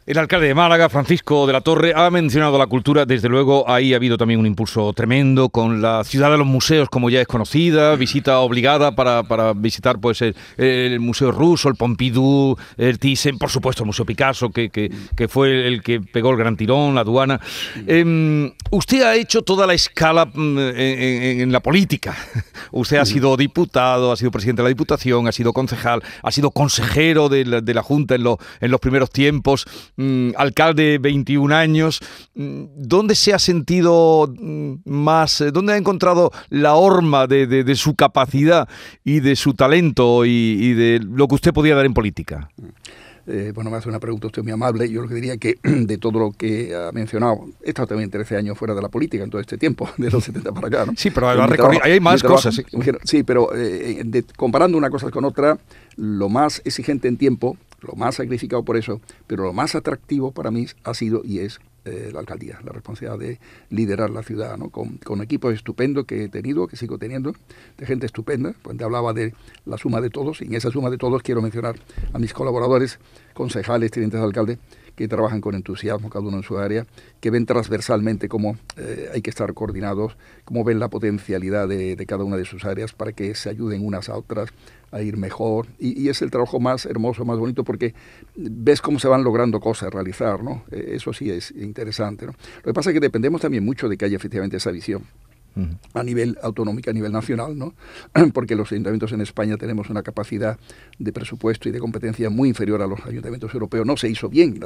El 0.05 0.17
alcalde 0.17 0.47
de 0.47 0.53
Málaga, 0.53 0.89
Francisco 0.89 1.47
de 1.47 1.53
la 1.53 1.61
Torre, 1.61 1.93
ha 1.95 2.09
mencionado 2.09 2.57
la 2.57 2.67
cultura. 2.67 3.05
Desde 3.05 3.29
luego, 3.29 3.69
ahí 3.69 3.93
ha 3.93 3.95
habido 3.95 4.17
también 4.17 4.37
un 4.37 4.45
impulso 4.45 4.91
tremendo 4.91 5.47
con 5.47 5.81
la 5.81 6.03
ciudad 6.03 6.29
de 6.29 6.37
los 6.37 6.45
museos, 6.45 6.89
como 6.89 7.09
ya 7.09 7.21
es 7.21 7.27
conocida, 7.27 7.95
visita 7.95 8.41
obligada 8.41 8.93
para, 8.97 9.23
para 9.23 9.53
visitar 9.53 10.01
pues 10.01 10.21
el, 10.21 10.99
Museo 10.99 11.31
Ruso, 11.31 11.69
el 11.69 11.75
Pompidou, 11.75 12.57
el 12.75 12.99
Thyssen, 12.99 13.37
por 13.37 13.49
supuesto 13.49 13.83
el 13.83 13.87
Museo 13.87 14.05
Picasso, 14.05 14.49
que, 14.49 14.69
que, 14.69 15.27
fue 15.29 15.67
el 15.69 15.81
que 15.81 16.01
pegó 16.01 16.31
el 16.31 16.37
gran 16.37 16.57
tirón, 16.57 16.95
la 16.95 17.01
aduana. 17.01 17.39
Em, 17.87 18.51
usted 18.71 19.03
ha 19.03 19.15
hecho 19.15 19.43
toda 19.43 19.65
la 19.65 19.73
escala 19.73 20.25
mm, 20.25 20.57
en, 20.75 21.49
la 21.49 21.61
política. 21.61 22.13
Usted 22.71 22.97
ha 22.97 23.05
sido 23.05 23.37
diputado, 23.37 24.11
ha 24.11 24.17
sido 24.17 24.31
presidente 24.31 24.61
de 24.61 24.63
la 24.63 24.69
Diputación, 24.69 25.27
ha 25.27 25.31
sido 25.31 25.53
concejal, 25.53 26.01
ha 26.23 26.31
sido 26.31 26.49
consejero 26.51 27.29
de 27.29 27.45
la, 27.45 27.61
de 27.61 27.73
la 27.73 27.83
Junta 27.83 28.15
en, 28.15 28.25
en 28.59 28.71
los 28.71 28.79
primeros 28.79 29.11
tiempos. 29.11 29.65
Mm, 29.95 30.31
alcalde 30.37 30.97
21 30.97 31.53
años, 31.53 31.99
mm, 32.33 32.63
¿dónde 32.75 33.13
se 33.13 33.33
ha 33.33 33.39
sentido 33.39 34.27
mm, 34.27 34.73
más, 34.85 35.41
eh, 35.41 35.51
dónde 35.51 35.73
ha 35.73 35.77
encontrado 35.77 36.31
la 36.49 36.73
horma 36.73 37.27
de, 37.27 37.75
su 37.75 37.95
capacidad 37.95 38.67
y 39.03 39.19
de 39.19 39.35
su 39.35 39.53
talento 39.53 40.25
y, 40.25 40.73
de 40.73 40.99
lo 40.99 41.27
que 41.27 41.35
usted 41.35 41.53
podía 41.53 41.75
dar 41.75 41.85
en 41.85 41.93
política? 41.93 42.49
Eh, 43.25 43.51
bueno, 43.53 43.69
me 43.69 43.77
hace 43.77 43.87
una 43.87 43.99
pregunta 43.99 44.27
usted 44.27 44.41
muy 44.43 44.51
amable. 44.51 44.89
Yo 44.89 45.01
lo 45.01 45.07
que 45.07 45.13
diría 45.13 45.37
que 45.37 45.57
de 45.63 45.97
todo 45.99 46.19
lo 46.19 46.31
que 46.31 46.75
ha 46.75 46.91
mencionado, 46.91 47.45
he 47.63 47.69
estado 47.69 47.89
también 47.89 48.09
13 48.09 48.35
años 48.35 48.57
fuera 48.57 48.73
de 48.73 48.81
la 48.81 48.89
política 48.89 49.23
en 49.23 49.29
todo 49.29 49.39
este 49.41 49.59
tiempo, 49.59 49.87
de 49.97 50.09
los 50.09 50.23
70 50.23 50.51
para 50.53 50.67
acá. 50.67 50.85
¿no? 50.87 50.93
Sí, 50.95 51.11
pero 51.11 51.29
hay 51.29 51.99
más 51.99 52.23
cosas. 52.23 52.59
Sí, 53.03 53.23
pero 53.23 53.49
eh, 53.55 54.23
comparando 54.35 54.75
una 54.75 54.89
cosa 54.89 55.11
con 55.11 55.23
otra, 55.23 55.59
lo 55.97 56.29
más 56.29 56.63
exigente 56.65 57.07
en 57.07 57.17
tiempo 57.17 57.57
lo 57.87 57.95
más 57.95 58.15
sacrificado 58.15 58.63
por 58.63 58.77
eso, 58.77 59.01
pero 59.27 59.43
lo 59.43 59.53
más 59.53 59.75
atractivo 59.75 60.31
para 60.31 60.51
mí 60.51 60.65
ha 60.83 60.93
sido 60.93 61.21
y 61.23 61.39
es 61.39 61.59
eh, 61.85 62.11
la 62.13 62.21
alcaldía, 62.21 62.61
la 62.63 62.71
responsabilidad 62.71 63.19
de 63.19 63.39
liderar 63.69 64.09
la 64.09 64.23
ciudad, 64.23 64.57
¿no? 64.57 64.69
con, 64.69 64.99
con, 64.99 65.21
equipos 65.21 65.53
estupendos 65.53 66.05
que 66.05 66.23
he 66.23 66.29
tenido, 66.29 66.65
que 66.67 66.77
sigo 66.77 66.97
teniendo, 66.97 67.33
de 67.77 67.85
gente 67.85 68.05
estupenda. 68.05 68.53
Cuando 68.63 68.85
hablaba 68.85 69.11
de 69.11 69.33
la 69.65 69.77
suma 69.77 69.99
de 69.99 70.09
todos, 70.09 70.41
y 70.41 70.45
en 70.45 70.55
esa 70.55 70.71
suma 70.71 70.89
de 70.89 70.97
todos 70.97 71.21
quiero 71.23 71.41
mencionar 71.41 71.75
a 72.13 72.19
mis 72.19 72.33
colaboradores, 72.33 72.99
concejales, 73.33 73.91
tenientes 73.91 74.17
de 74.17 74.25
alcalde, 74.25 74.59
que 74.95 75.07
trabajan 75.07 75.41
con 75.41 75.55
entusiasmo, 75.55 76.09
cada 76.09 76.25
uno 76.25 76.37
en 76.37 76.43
su 76.43 76.57
área, 76.57 76.85
que 77.19 77.31
ven 77.31 77.45
transversalmente 77.45 78.29
cómo 78.29 78.57
eh, 78.77 79.09
hay 79.13 79.21
que 79.21 79.29
estar 79.29 79.53
coordinados, 79.53 80.17
cómo 80.45 80.63
ven 80.63 80.79
la 80.79 80.89
potencialidad 80.89 81.67
de, 81.67 82.03
cada 82.07 82.23
una 82.23 82.37
de 82.37 82.45
sus 82.45 82.65
áreas 82.65 82.93
para 82.93 83.11
que 83.13 83.33
se 83.35 83.49
ayuden 83.49 83.85
unas 83.85 84.09
a 84.09 84.17
otras 84.17 84.49
a 84.91 85.01
ir 85.01 85.17
mejor. 85.17 85.67
Y, 85.79 86.09
es 86.09 86.21
el 86.21 86.29
trabajo 86.29 86.59
más 86.59 86.85
hermoso, 86.85 87.25
más 87.25 87.39
bonito, 87.39 87.63
porque 87.63 87.95
ves 88.35 88.81
cómo 88.81 88.99
se 88.99 89.07
van 89.07 89.23
logrando 89.23 89.59
cosas, 89.59 89.91
realizar, 89.91 90.43
¿no? 90.43 90.63
Eh, 90.71 90.93
eso 90.95 91.13
sí 91.13 91.31
es 91.31 91.51
interesante, 91.51 92.27
¿no? 92.27 92.33
Lo 92.57 92.63
que 92.63 92.73
pasa 92.73 92.91
es 92.91 92.93
que 92.93 92.99
dependemos 92.99 93.41
también 93.41 93.65
mucho 93.65 93.89
de 93.89 93.97
que 93.97 94.05
haya 94.05 94.17
efectivamente 94.17 94.57
esa 94.57 94.71
visión 94.71 95.03
a 95.93 96.03
nivel 96.03 96.37
autonómico, 96.41 96.89
a 96.89 96.93
nivel 96.93 97.11
nacional, 97.11 97.57
¿no? 97.57 97.73
porque 98.33 98.55
los 98.55 98.71
ayuntamientos 98.71 99.11
en 99.11 99.21
España 99.21 99.57
tenemos 99.57 99.89
una 99.89 100.01
capacidad 100.03 100.57
de 100.97 101.13
presupuesto 101.13 101.69
y 101.69 101.71
de 101.71 101.79
competencia 101.79 102.29
muy 102.29 102.49
inferior 102.49 102.81
a 102.81 102.87
los 102.87 103.05
ayuntamientos 103.05 103.53
europeos. 103.53 103.85
No 103.85 103.97
se 103.97 104.09
hizo 104.09 104.29
bien 104.29 104.59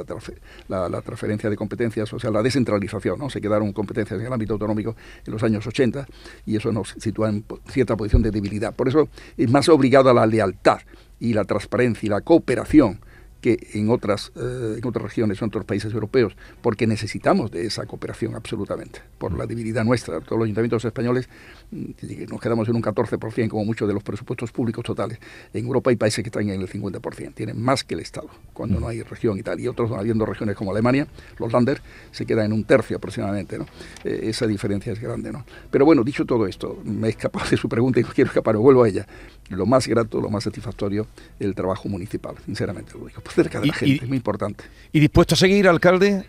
la, 0.68 0.88
la, 0.88 1.02
transferencia 1.02 1.50
de 1.50 1.56
competencias, 1.56 2.12
o 2.12 2.18
sea, 2.18 2.30
la 2.30 2.42
descentralización, 2.42 3.18
¿no? 3.18 3.30
se 3.30 3.40
quedaron 3.40 3.72
competencias 3.72 4.20
en 4.20 4.26
el 4.26 4.32
ámbito 4.32 4.54
autonómico 4.54 4.96
en 5.24 5.32
los 5.32 5.42
años 5.42 5.66
80 5.66 6.06
y 6.46 6.56
eso 6.56 6.72
nos 6.72 6.94
sitúa 6.98 7.28
en 7.28 7.44
cierta 7.68 7.96
posición 7.96 8.22
de 8.22 8.30
debilidad. 8.30 8.74
Por 8.74 8.88
eso 8.88 9.08
es 9.36 9.50
más 9.50 9.68
obligado 9.68 10.10
a 10.10 10.14
la 10.14 10.26
lealtad 10.26 10.78
y 11.20 11.34
la 11.34 11.44
transparencia 11.44 12.06
y 12.06 12.10
la 12.10 12.20
cooperación 12.20 13.00
que 13.40 13.68
en 13.74 13.90
otras, 13.90 14.32
eh, 14.36 14.76
en 14.78 14.86
otras 14.86 15.02
regiones, 15.02 15.40
en 15.40 15.48
otros 15.48 15.64
países 15.64 15.92
europeos, 15.92 16.36
porque 16.60 16.86
necesitamos 16.86 17.50
de 17.50 17.66
esa 17.66 17.86
cooperación 17.86 18.34
absolutamente, 18.34 19.00
por 19.18 19.36
la 19.36 19.46
debilidad 19.46 19.84
nuestra. 19.84 20.20
Todos 20.20 20.38
los 20.38 20.46
ayuntamientos 20.46 20.84
españoles 20.84 21.28
mm, 21.70 21.90
nos 22.28 22.40
quedamos 22.40 22.68
en 22.68 22.76
un 22.76 22.82
14% 22.82 23.48
como 23.48 23.64
mucho 23.64 23.86
de 23.86 23.94
los 23.94 24.02
presupuestos 24.02 24.50
públicos 24.50 24.84
totales. 24.84 25.18
En 25.52 25.66
Europa 25.66 25.90
hay 25.90 25.96
países 25.96 26.22
que 26.22 26.28
están 26.28 26.48
en 26.48 26.60
el 26.60 26.68
50%, 26.68 27.34
tienen 27.34 27.60
más 27.60 27.84
que 27.84 27.94
el 27.94 28.00
Estado, 28.00 28.28
cuando 28.52 28.80
no 28.80 28.88
hay 28.88 29.02
región 29.02 29.38
y 29.38 29.42
tal. 29.42 29.60
Y 29.60 29.68
otros, 29.68 29.92
habiendo 29.92 30.26
regiones 30.26 30.56
como 30.56 30.72
Alemania, 30.72 31.06
los 31.38 31.52
Länder, 31.52 31.80
se 32.10 32.26
quedan 32.26 32.46
en 32.46 32.52
un 32.52 32.64
tercio 32.64 32.96
aproximadamente. 32.96 33.58
¿no? 33.58 33.66
Eh, 34.04 34.20
esa 34.24 34.46
diferencia 34.46 34.92
es 34.92 35.00
grande. 35.00 35.30
¿no? 35.30 35.44
Pero 35.70 35.84
bueno, 35.84 36.02
dicho 36.02 36.24
todo 36.24 36.46
esto, 36.46 36.80
me 36.84 37.06
he 37.06 37.10
escapado 37.10 37.48
de 37.48 37.56
su 37.56 37.68
pregunta 37.68 38.00
y 38.00 38.02
no 38.02 38.10
quiero 38.10 38.28
escapar, 38.28 38.56
vuelvo 38.56 38.82
a 38.82 38.88
ella. 38.88 39.06
Lo 39.50 39.64
más 39.64 39.86
grato, 39.86 40.20
lo 40.20 40.28
más 40.28 40.44
satisfactorio, 40.44 41.06
el 41.38 41.54
trabajo 41.54 41.88
municipal, 41.88 42.34
sinceramente 42.44 42.92
lo 42.98 43.06
digo 43.06 43.22
cerca 43.32 43.60
de 43.60 43.66
la 43.66 43.72
gente, 43.74 44.04
es 44.04 44.08
muy 44.08 44.16
importante. 44.16 44.64
¿Y 44.92 45.00
dispuesto 45.00 45.34
a 45.34 45.38
seguir, 45.38 45.68
alcalde? 45.68 46.24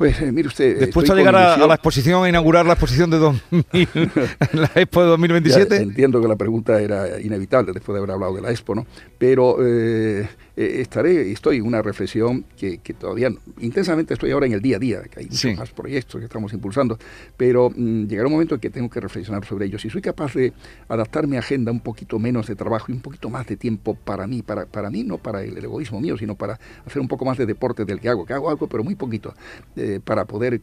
Pues 0.00 0.18
eh, 0.22 0.32
mire 0.32 0.48
usted. 0.48 0.80
Después 0.80 1.10
a 1.10 1.14
llegar 1.14 1.36
a, 1.36 1.58
la 1.58 1.74
exposición, 1.74 2.24
a 2.24 2.28
inaugurar 2.30 2.64
la 2.64 2.72
exposición 2.72 3.10
de 3.10 3.18
2000, 3.18 3.66
la 4.54 4.70
Expo 4.74 5.02
de 5.02 5.08
2027. 5.08 5.76
entiendo 5.76 6.22
que 6.22 6.26
la 6.28 6.36
pregunta 6.36 6.80
era 6.80 7.20
inevitable 7.20 7.74
después 7.74 7.92
de 7.92 7.98
haber 7.98 8.12
hablado 8.12 8.34
de 8.34 8.40
la 8.40 8.50
Expo, 8.50 8.74
¿no? 8.74 8.86
Pero 9.18 9.58
eh, 9.60 10.26
eh, 10.60 10.82
estaré, 10.82 11.32
estoy 11.32 11.56
en 11.56 11.62
una 11.64 11.80
reflexión 11.80 12.44
que, 12.54 12.78
todavía 12.98 13.32
intensamente 13.60 14.12
estoy 14.12 14.30
ahora 14.32 14.44
en 14.44 14.52
el 14.52 14.60
día 14.60 14.76
a 14.76 14.78
día, 14.78 15.02
que 15.04 15.20
hay 15.20 15.26
muchos 15.26 15.56
más 15.56 15.70
proyectos 15.70 16.18
que 16.18 16.26
estamos 16.26 16.52
impulsando, 16.52 16.98
pero 17.34 17.70
mm, 17.74 18.04
llegará 18.04 18.26
un 18.26 18.34
momento 18.34 18.56
en 18.56 18.60
que 18.60 18.68
tengo 18.68 18.90
que 18.90 19.00
reflexionar 19.00 19.42
sobre 19.46 19.64
ellos. 19.64 19.80
Si 19.80 19.88
soy 19.88 20.02
capaz 20.02 20.34
de 20.34 20.52
adaptar 20.86 21.26
mi 21.26 21.38
agenda 21.38 21.72
un 21.72 21.80
poquito 21.80 22.18
menos 22.18 22.46
de 22.46 22.56
trabajo 22.56 22.92
y 22.92 22.92
un 22.92 23.00
poquito 23.00 23.30
más 23.30 23.46
de 23.46 23.56
tiempo 23.56 23.94
para 23.94 24.26
mí, 24.26 24.42
para, 24.42 24.66
para 24.66 24.90
mí, 24.90 25.02
no 25.02 25.16
para 25.16 25.42
el 25.42 25.56
egoísmo 25.56 25.98
mío, 25.98 26.18
sino 26.18 26.34
para 26.34 26.60
hacer 26.84 27.00
un 27.00 27.08
poco 27.08 27.24
más 27.24 27.38
de 27.38 27.46
deporte 27.46 27.86
del 27.86 27.98
que 27.98 28.10
hago, 28.10 28.26
que 28.26 28.34
hago 28.34 28.50
algo, 28.50 28.66
pero 28.66 28.84
muy 28.84 28.96
poquito, 28.96 29.32
eh, 29.76 29.98
para 30.04 30.26
poder 30.26 30.60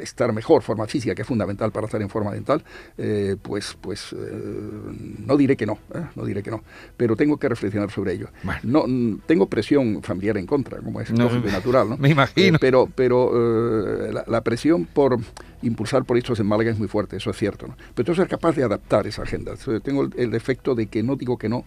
estar 0.00 0.32
mejor, 0.32 0.62
forma 0.62 0.86
física, 0.86 1.14
que 1.14 1.22
es 1.22 1.28
fundamental 1.28 1.72
para 1.72 1.86
estar 1.86 2.00
en 2.00 2.08
forma 2.08 2.32
dental, 2.32 2.62
eh, 2.98 3.36
pues, 3.40 3.76
pues 3.80 4.14
no 4.14 5.36
diré 5.36 5.56
que 5.56 5.66
no, 5.66 5.78
no 6.14 6.24
diré 6.24 6.42
que 6.42 6.50
no, 6.50 6.62
pero 6.96 7.16
tengo 7.16 7.36
que 7.36 7.48
reflexionar 7.48 7.90
sobre 7.90 8.12
ello. 8.12 8.28
No, 8.62 8.84
mm, 8.86 9.20
tengo 9.26 9.46
presión 9.46 10.02
familiar 10.02 10.36
en 10.38 10.46
contra, 10.46 10.78
como 10.78 11.00
es 11.00 11.10
no, 11.10 11.30
natural, 11.40 11.90
¿no? 11.90 11.96
Me 11.98 12.10
imagino. 12.10 12.56
Eh, 12.56 12.60
pero 12.60 12.88
pero 12.94 13.30
eh, 13.34 14.12
la, 14.26 14.40
presión 14.42 14.84
por 14.84 15.18
impulsar 15.62 16.04
proyectos 16.04 16.38
en 16.40 16.46
Málaga 16.46 16.70
es 16.70 16.78
muy 16.78 16.88
fuerte, 16.88 17.16
eso 17.16 17.30
es 17.30 17.36
cierto, 17.36 17.66
¿no? 17.66 17.76
Pero 17.94 18.04
tengo 18.04 18.16
que 18.16 18.22
ser 18.22 18.28
capaz 18.28 18.54
de 18.56 18.64
adaptar 18.64 19.06
esa 19.06 19.22
agenda. 19.22 19.54
Tengo 19.82 20.02
el, 20.02 20.12
el 20.16 20.30
defecto 20.30 20.74
de 20.74 20.86
que 20.86 21.02
no 21.02 21.16
digo 21.16 21.38
que 21.38 21.48
no 21.48 21.64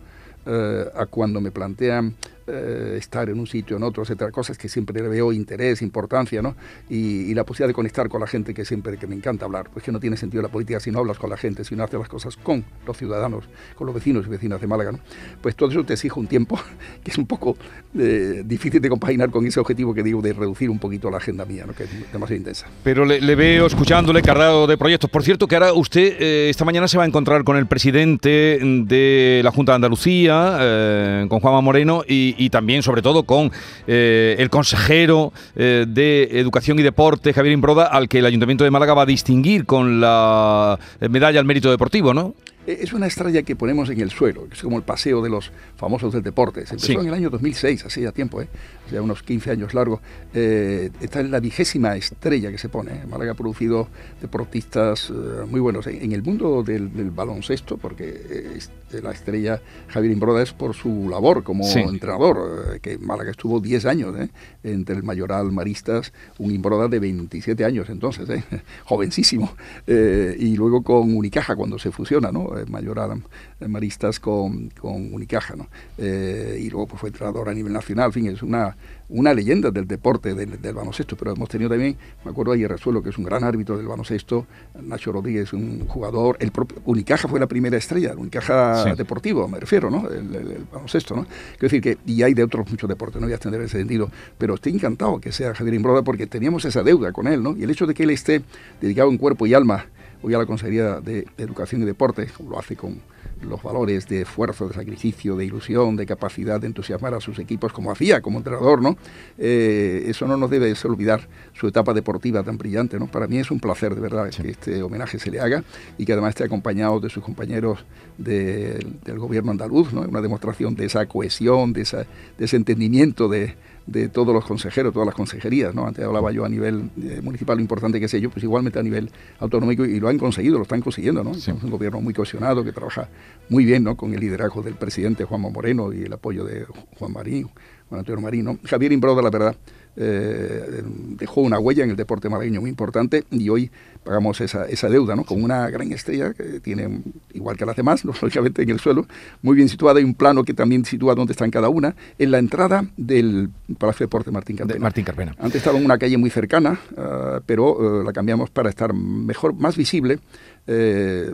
eh, 0.50 0.86
a 0.96 1.06
cuando 1.08 1.42
me 1.42 1.52
plantean 1.52 2.16
eh, 2.50 2.96
estar 2.98 3.30
en 3.30 3.40
un 3.40 3.46
sitio, 3.46 3.76
en 3.76 3.84
otro, 3.84 4.04
etcétera, 4.04 4.32
cosas 4.32 4.58
que 4.58 4.70
siempre 4.70 5.02
le 5.02 5.10
veo 5.10 5.34
interés, 5.34 5.82
importancia, 5.82 6.42
¿no? 6.42 6.56
Y, 6.90 7.34
la 7.34 7.44
posibilidad 7.44 7.68
de 7.68 7.74
conectar 7.74 8.08
con 8.08 8.22
la 8.22 8.26
gente 8.26 8.54
que 8.54 8.64
siempre 8.64 8.98
que 8.98 9.06
me 9.06 9.16
encanta 9.16 9.44
hablar, 9.44 9.70
pues 9.72 9.84
que 9.84 9.92
no 9.92 10.00
tiene 10.00 10.16
sentido 10.16 10.42
la 10.42 10.48
política 10.48 10.80
si 10.80 10.90
no 10.90 11.00
hablas 11.00 11.20
con 11.20 11.30
la 11.30 11.36
gente, 11.36 11.66
si 11.66 11.76
no 11.76 11.84
haces 11.84 12.00
las 12.00 12.08
cosas 12.08 12.38
con 12.38 12.64
los 12.86 12.98
ciudadanos, 12.98 13.44
con 13.76 13.86
los 13.86 13.94
vecinos 13.94 14.26
y 14.26 14.30
vecinas 14.30 14.62
de 14.62 14.66
Málaga, 14.66 14.94
¿no? 14.94 15.00
Pues 15.42 15.58
todo 15.58 15.70
eso 15.70 15.84
te 15.84 15.94
exige 15.94 16.18
un 16.18 16.28
tiempo 16.28 16.58
que 17.04 17.12
es 17.12 17.18
un 17.18 17.28
poco 17.28 17.58
eh, 18.00 18.44
difícil 18.46 18.82
de 18.82 18.88
compaginar 18.88 19.30
con 19.30 19.46
ese 19.46 19.60
objetivo 19.60 19.94
que 19.94 20.02
digo 20.02 20.22
de 20.22 20.32
reducir 20.32 20.70
un 20.70 20.80
poquito 20.80 21.12
la 21.12 21.18
agenda 21.18 21.44
mía, 21.44 21.66
¿no? 21.68 21.74
Que 21.74 21.84
es 21.84 22.12
demasiado 22.14 22.38
intensa. 22.38 22.66
Pero 22.82 23.04
le, 23.04 23.36
veo 23.36 23.68
escuchándole 23.68 24.22
cargado 24.22 24.68
de 24.68 24.78
proyectos. 24.78 25.10
Por 25.10 25.22
cierto, 25.22 25.48
que 25.48 25.56
ahora 25.56 25.74
usted 25.74 26.22
esta 26.50 26.64
mañana 26.64 26.88
se 26.88 26.98
va 26.98 27.04
a 27.04 27.08
encontrar 27.08 27.44
con 27.44 27.58
el 27.58 27.68
presidente 27.68 28.58
de 28.60 29.42
la 29.44 29.52
Junta 29.52 29.74
de 29.74 29.76
Andalucía, 29.76 31.26
con 31.28 31.40
Juanma 31.40 31.62
Moreno, 31.62 32.04
y, 32.08 32.37
y 32.38 32.50
también, 32.50 32.84
sobre 32.84 33.02
todo, 33.02 33.24
con 33.24 33.52
eh, 33.88 34.36
el 34.40 34.50
consejero 34.50 35.34
eh, 35.56 35.86
de 35.88 36.40
Educación 36.40 36.80
y 36.80 36.84
Deporte, 36.84 37.34
Javier 37.34 37.54
Imbroda, 37.54 37.86
al 37.86 38.08
que 38.08 38.20
el 38.20 38.26
Ayuntamiento 38.26 38.64
de 38.64 38.72
Málaga 38.72 38.94
va 38.94 39.04
a 39.04 39.06
distinguir 39.06 39.66
con 39.66 40.00
la 40.00 40.80
medalla 41.10 41.40
al 41.40 41.46
mérito 41.46 41.70
deportivo, 41.70 42.14
¿no? 42.14 42.36
Eh, 42.68 42.80
es 42.82 42.92
una 42.92 43.08
estrella 43.08 43.42
que 43.44 43.56
ponemos 43.56 43.90
en 43.90 44.02
el 44.02 44.12
suelo, 44.12 44.46
es 44.52 44.62
como 44.62 44.78
el 44.78 44.84
paseo 44.84 45.22
de 45.22 45.30
los 45.30 45.52
famosos 45.78 46.14
del 46.14 46.22
deporte. 46.22 46.66
Se 46.66 46.76
empezó 46.76 47.02
en 47.02 47.08
el 47.08 47.14
año 47.14 47.30
2006, 47.30 47.86
hace 47.86 48.02
ya 48.02 48.12
tiempo, 48.12 48.42
¿eh? 48.42 48.50
Ya 48.92 49.02
unos 49.02 49.24
15 49.24 49.52
años 49.52 49.74
largos. 49.74 50.02
Eh, 50.34 50.90
está 51.02 51.20
en 51.20 51.32
la 51.32 51.40
vigésima 51.40 51.96
estrella 51.96 52.52
que 52.52 52.58
se 52.58 52.70
pone. 52.70 52.92
¿eh? 52.92 53.06
Málaga 53.08 53.32
ha 53.32 53.36
producido 53.36 53.88
deportistas 54.22 55.12
muy 55.50 55.60
buenos. 55.60 55.88
En, 55.88 56.12
el 56.12 56.24
mundo 56.24 56.64
del, 56.64 56.90
baloncesto, 57.12 57.78
porque 57.78 58.60
la 59.02 59.12
estrella 59.12 59.62
Javier 59.88 60.14
Imbroda 60.14 60.42
es 60.42 60.54
por 60.54 60.74
su 60.74 61.10
labor 61.10 61.44
como 61.44 61.66
entrenador, 61.68 62.80
que 62.82 62.98
Málaga 62.98 63.32
estuvo 63.32 63.60
10 63.60 63.86
años 63.86 64.16
entre 64.64 64.96
el 64.96 65.04
Mayoral 65.04 65.52
Maristas, 65.52 66.14
un 66.38 66.52
Imbroda 66.52 66.88
de 66.88 67.00
27 67.00 67.66
años 67.66 67.90
entonces, 67.90 68.28
jovencísimo. 68.86 69.54
y 69.88 70.56
luego 70.56 70.84
con 70.84 71.16
Unicaja 71.16 71.56
cuando 71.56 71.78
se 71.78 71.92
fusiona, 71.92 72.32
¿no? 72.32 72.58
Eh, 72.58 72.66
mayoral 72.68 73.24
Maristas 73.68 74.20
con, 74.20 74.70
con 74.70 75.14
Unicaja, 75.14 75.56
¿no? 75.56 75.68
Eh, 75.98 76.58
y 76.62 76.70
luego 76.70 76.88
pues, 76.88 77.02
fue 77.02 77.10
entrenador 77.10 77.50
a 77.50 77.54
nivel 77.54 77.74
nacional, 77.74 78.08
en 78.08 78.14
fin, 78.14 78.28
es 78.28 78.44
una, 78.44 78.77
una 79.10 79.34
leyenda 79.34 79.72
del 79.72 79.88
deporte, 79.88 80.34
del, 80.34 80.62
del, 80.62 80.74
baloncesto, 80.74 81.16
pero 81.16 81.32
hemos 81.32 81.48
tenido 81.48 81.70
también, 81.70 81.96
me 82.26 82.32
acuerdo 82.32 82.52
ayer 82.52 82.70
Resuelo, 82.70 83.02
que 83.02 83.10
es 83.10 83.18
un 83.18 83.24
gran 83.24 83.44
árbitro 83.44 83.78
del 83.78 83.88
baloncesto, 83.88 84.46
Nacho 84.82 85.12
Rodríguez, 85.12 85.54
un 85.54 85.88
jugador, 85.88 86.38
el 86.40 86.52
propio 86.52 86.82
Unicaja 86.86 87.28
fue 87.28 87.40
la 87.40 87.48
primera 87.48 87.78
estrella, 87.78 88.14
Unicaja 88.18 88.96
deportivo, 88.96 89.48
me 89.48 89.60
refiero, 89.60 89.90
¿no? 89.90 90.10
El, 90.10 90.66
baloncesto, 90.72 91.16
¿no? 91.16 91.24
Quiero 91.24 91.62
decir 91.62 91.82
que, 91.82 91.98
y 92.06 92.22
hay 92.24 92.34
de 92.34 92.44
otros 92.44 92.70
muchos 92.70 92.90
deportes, 92.90 93.22
no 93.22 93.28
voy 93.28 93.34
a 93.34 93.36
extender 93.36 93.62
ese 93.62 93.78
sentido, 93.78 94.12
pero 94.38 94.56
estoy 94.56 94.74
encantado 94.74 95.20
que 95.20 95.32
sea 95.32 95.54
Javier 95.54 95.76
Imbroda 95.76 96.02
porque 96.02 96.28
teníamos 96.28 96.66
esa 96.66 96.84
deuda 96.84 97.12
con 97.12 97.28
él, 97.28 97.42
¿no? 97.42 97.56
Y 97.56 97.64
el 97.64 97.70
hecho 97.70 97.86
de 97.86 97.94
que 97.94 98.04
él 98.04 98.10
esté 98.10 98.42
dedicado 98.82 99.10
en 99.10 99.18
cuerpo 99.18 99.48
y 99.48 99.54
alma 99.54 99.86
hoy 100.22 100.34
a 100.34 100.38
la 100.38 100.46
Consejería 100.46 101.00
de 101.00 101.28
Educación 101.38 101.82
y 101.82 101.86
Deporte, 101.86 102.28
lo 102.48 102.60
hace 102.60 102.76
con 102.76 103.00
los 103.42 103.62
valores 103.62 104.08
de 104.08 104.22
esfuerzo, 104.22 104.68
de 104.68 104.74
sacrificio, 104.74 105.36
de 105.36 105.46
ilusión, 105.46 105.96
de 105.96 106.06
capacidad 106.06 106.60
de 106.60 106.68
entusiasmar 106.68 107.14
a 107.14 107.20
sus 107.20 107.40
equipos, 107.40 107.72
como 107.74 107.92
hacía 107.92 108.22
como 108.22 108.38
entrenador, 108.38 108.82
¿no? 108.82 108.98
Eh, 109.38 110.06
eso 110.08 110.28
no 110.28 110.38
nos 110.38 110.50
debe 110.50 110.74
olvidar 110.86 111.28
su 111.54 111.68
etapa 111.68 111.94
deportiva 111.94 112.44
tan 112.44 112.58
brillante, 112.58 113.00
¿no? 113.00 113.08
Para 113.08 113.28
mí 113.28 113.38
es 113.38 113.52
un 113.52 113.60
placer, 113.60 113.96
de 113.96 114.02
verdad, 114.02 114.30
que 114.30 114.50
este 114.50 114.82
homenaje 114.82 115.20
se 115.20 115.32
le 115.32 115.40
haga 115.40 115.64
y 115.98 116.06
que 116.06 116.14
además 116.14 116.30
esté 116.30 116.44
acompañado 116.44 117.00
de 117.00 117.10
sus 117.10 117.24
compañeros 117.24 117.86
del 118.18 119.20
gobierno 119.20 119.52
andaluz, 119.52 119.94
¿no? 119.94 120.02
Una 120.02 120.22
demostración 120.22 120.76
de 120.76 120.86
esa 120.86 121.06
cohesión, 121.06 121.74
de, 121.74 121.82
esa, 121.82 122.06
de 122.38 122.46
ese 122.46 122.56
entendimiento 122.56 123.28
de, 123.28 123.56
de 123.88 124.10
todos 124.10 124.34
los 124.34 124.46
consejeros, 124.46 124.94
todas 124.94 125.08
las 125.08 125.16
consejerías, 125.16 125.74
¿no? 125.74 125.88
Antes 125.88 126.06
hablaba 126.06 126.32
yo 126.32 126.44
a 126.44 126.50
nivel 126.50 126.90
eh, 127.02 127.22
municipal 127.24 127.56
lo 127.56 127.62
importante 127.62 128.00
que 128.00 128.06
es 128.06 128.14
ello, 128.14 128.30
pues 128.30 128.44
igualmente 128.44 128.78
a 128.78 128.84
nivel 128.84 129.10
autonómico 129.40 129.86
y 129.86 130.00
lo 130.00 130.10
han 130.10 130.18
conseguido, 130.18 130.58
lo 130.58 130.64
están 130.64 130.82
consiguiendo, 130.82 131.24
¿no? 131.24 131.32
Es 131.32 131.48
un 131.48 131.70
gobierno 131.70 132.02
muy 132.02 132.14
cohesionado 132.14 132.64
que 132.64 132.74
trabaja 132.74 133.08
muy 133.50 133.66
bien, 133.66 133.84
¿no? 133.84 133.96
Con 133.96 134.14
el 134.14 134.20
liderazgo 134.20 134.62
del 134.62 134.76
presidente 134.76 135.24
Juanma 135.24 135.50
Moreno 135.50 135.94
y 135.94 136.04
el 136.04 136.14
apoyo 136.14 136.44
de 136.44 136.66
Juan 136.98 137.14
Marín, 137.14 137.50
Juan 137.90 138.00
Antonio 138.00 138.22
Marín, 138.22 138.46
¿no? 138.46 138.60
Javier 138.64 138.92
Imbroda, 138.92 139.22
la 139.22 139.30
verdad, 139.30 139.56
eh, 140.00 140.84
dejó 141.18 141.42
una 141.42 141.58
huella 141.58 141.84
en 141.84 141.90
el 141.90 141.96
deporte 141.96 142.30
malagueño 142.30 142.62
muy 142.62 142.70
importante 142.70 143.24
y 143.32 143.50
hoy 143.50 143.72
pagamos 144.04 144.40
esa, 144.42 144.66
esa 144.66 144.90
deuda, 144.90 145.16
¿no? 145.16 145.24
Con 145.24 145.44
una 145.44 145.68
gran 145.70 145.92
estrella 145.92 146.34
que 146.34 146.60
tiene, 146.60 147.02
igual 147.34 147.58
que 147.58 147.66
las 147.66 147.76
demás, 147.76 148.06
lógicamente 148.22 148.62
en 148.62 148.70
el 148.70 148.80
suelo, 148.80 149.08
muy 149.42 149.56
bien 149.56 149.70
situada. 149.70 149.98
Hay 150.00 150.06
un 150.06 150.14
plano 150.14 150.44
que 150.44 150.54
también 150.54 150.86
sitúa 150.86 151.16
dónde 151.16 151.32
están 151.32 151.50
cada 151.50 151.70
una, 151.70 151.96
en 152.20 152.32
la 152.32 152.38
entrada 152.38 152.86
del 152.96 153.50
Palacio 153.80 154.04
de 154.04 154.06
Deporte 154.06 154.30
Martín 154.30 154.58
Carpena. 154.58 154.80
Martín 154.80 155.04
Carpena. 155.04 155.36
Antes 155.40 155.56
estaba 155.56 155.80
en 155.80 155.86
una 155.86 155.98
calle 155.98 156.18
muy 156.18 156.30
cercana, 156.30 156.80
ah, 156.98 157.42
pero 157.46 158.02
eh, 158.02 158.04
la 158.04 158.14
cambiamos 158.14 158.50
para 158.50 158.70
estar 158.70 158.94
mejor, 158.94 159.56
más 159.56 159.76
visible 159.78 160.20
eh, 160.68 161.32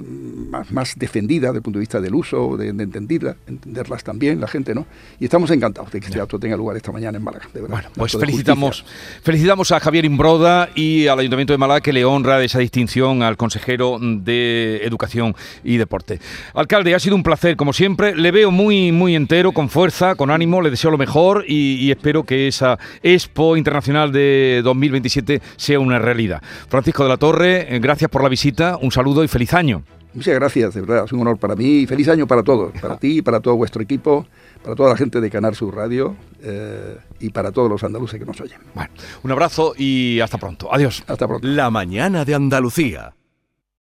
más, 0.71 0.93
defendida 0.95 1.47
desde 1.47 1.57
el 1.57 1.63
punto 1.63 1.79
de 1.79 1.81
vista 1.81 1.99
del 1.99 2.13
uso, 2.13 2.55
de, 2.55 2.69
entenderla, 2.69 3.35
entenderlas 3.47 4.03
también, 4.03 4.39
la 4.39 4.47
gente, 4.47 4.75
¿no? 4.75 4.85
Y 5.19 5.25
estamos 5.25 5.49
encantados 5.49 5.91
de 5.91 5.99
que 5.99 6.07
este 6.07 6.21
acto 6.21 6.37
tenga 6.37 6.55
lugar 6.55 6.77
esta 6.77 6.91
mañana 6.91 7.17
en 7.17 7.23
Málaga, 7.23 7.47
de 7.51 7.61
verdad. 7.61 7.75
Bueno, 7.75 7.89
pues 7.95 8.11
felicitamos, 8.11 8.85
felicitamos 9.23 9.71
a 9.71 9.79
Javier 9.79 10.05
Imbroda 10.05 10.69
y 10.75 11.07
al 11.07 11.17
Ayuntamiento 11.17 11.51
de 11.51 11.57
Málaga 11.57 11.81
que 11.81 11.91
le 11.91 12.05
honra 12.05 12.37
de 12.37 12.45
esa 12.45 12.59
distinción 12.59 13.23
al 13.23 13.35
consejero 13.35 13.97
de 13.99 14.81
Educación 14.83 15.35
y 15.63 15.77
Deporte. 15.77 16.19
Alcalde, 16.53 16.93
ha 16.93 16.99
sido 16.99 17.15
un 17.15 17.23
placer, 17.23 17.55
como 17.55 17.73
siempre. 17.73 18.15
Le 18.15 18.31
veo 18.31 18.51
muy, 18.51 18.91
muy 18.91 19.15
entero, 19.15 19.51
con 19.51 19.69
fuerza, 19.69 20.13
con 20.13 20.29
ánimo, 20.29 20.61
le 20.61 20.69
deseo 20.69 20.91
lo 20.91 20.99
mejor 20.99 21.45
y, 21.47 21.75
y 21.75 21.89
espero 21.89 22.23
que 22.23 22.47
esa 22.47 22.77
Expo 23.01 23.57
Internacional 23.57 24.11
de 24.11 24.61
2027 24.63 25.41
sea 25.55 25.79
una 25.79 25.97
realidad. 25.97 26.41
Francisco 26.69 27.01
de 27.01 27.09
la 27.09 27.17
Torre, 27.17 27.75
eh, 27.75 27.79
gracias 27.79 28.11
por 28.11 28.21
la 28.21 28.29
visita, 28.29 28.77
un 28.79 28.91
saludo 28.91 29.22
saludo 29.23 29.25
y 29.25 29.27
feliz 29.27 29.53
año. 29.53 29.83
Muchas 30.13 30.35
gracias, 30.35 30.75
de 30.75 30.81
verdad, 30.81 31.05
es 31.05 31.11
un 31.11 31.21
honor 31.21 31.39
para 31.39 31.55
mí 31.55 31.81
y 31.81 31.87
feliz 31.87 32.07
año 32.07 32.27
para 32.27 32.43
todos, 32.43 32.71
para 32.79 32.97
ti, 32.99 33.23
para 33.23 33.39
todo 33.39 33.55
vuestro 33.55 33.81
equipo, 33.81 34.27
para 34.61 34.75
toda 34.75 34.89
la 34.89 34.97
gente 34.97 35.19
de 35.19 35.29
Canal 35.29 35.55
Sur 35.55 35.75
Radio 35.75 36.15
eh, 36.41 36.97
y 37.19 37.29
para 37.31 37.51
todos 37.51 37.69
los 37.69 37.83
andaluces 37.83 38.19
que 38.19 38.25
nos 38.25 38.39
oyen. 38.39 38.59
Bueno, 38.75 38.91
un 39.23 39.31
abrazo 39.31 39.73
y 39.75 40.19
hasta 40.19 40.37
pronto. 40.37 40.71
Adiós. 40.71 41.03
Hasta 41.07 41.27
pronto. 41.27 41.47
La 41.47 41.71
mañana 41.71 42.25
de 42.25 42.35
Andalucía. 42.35 43.15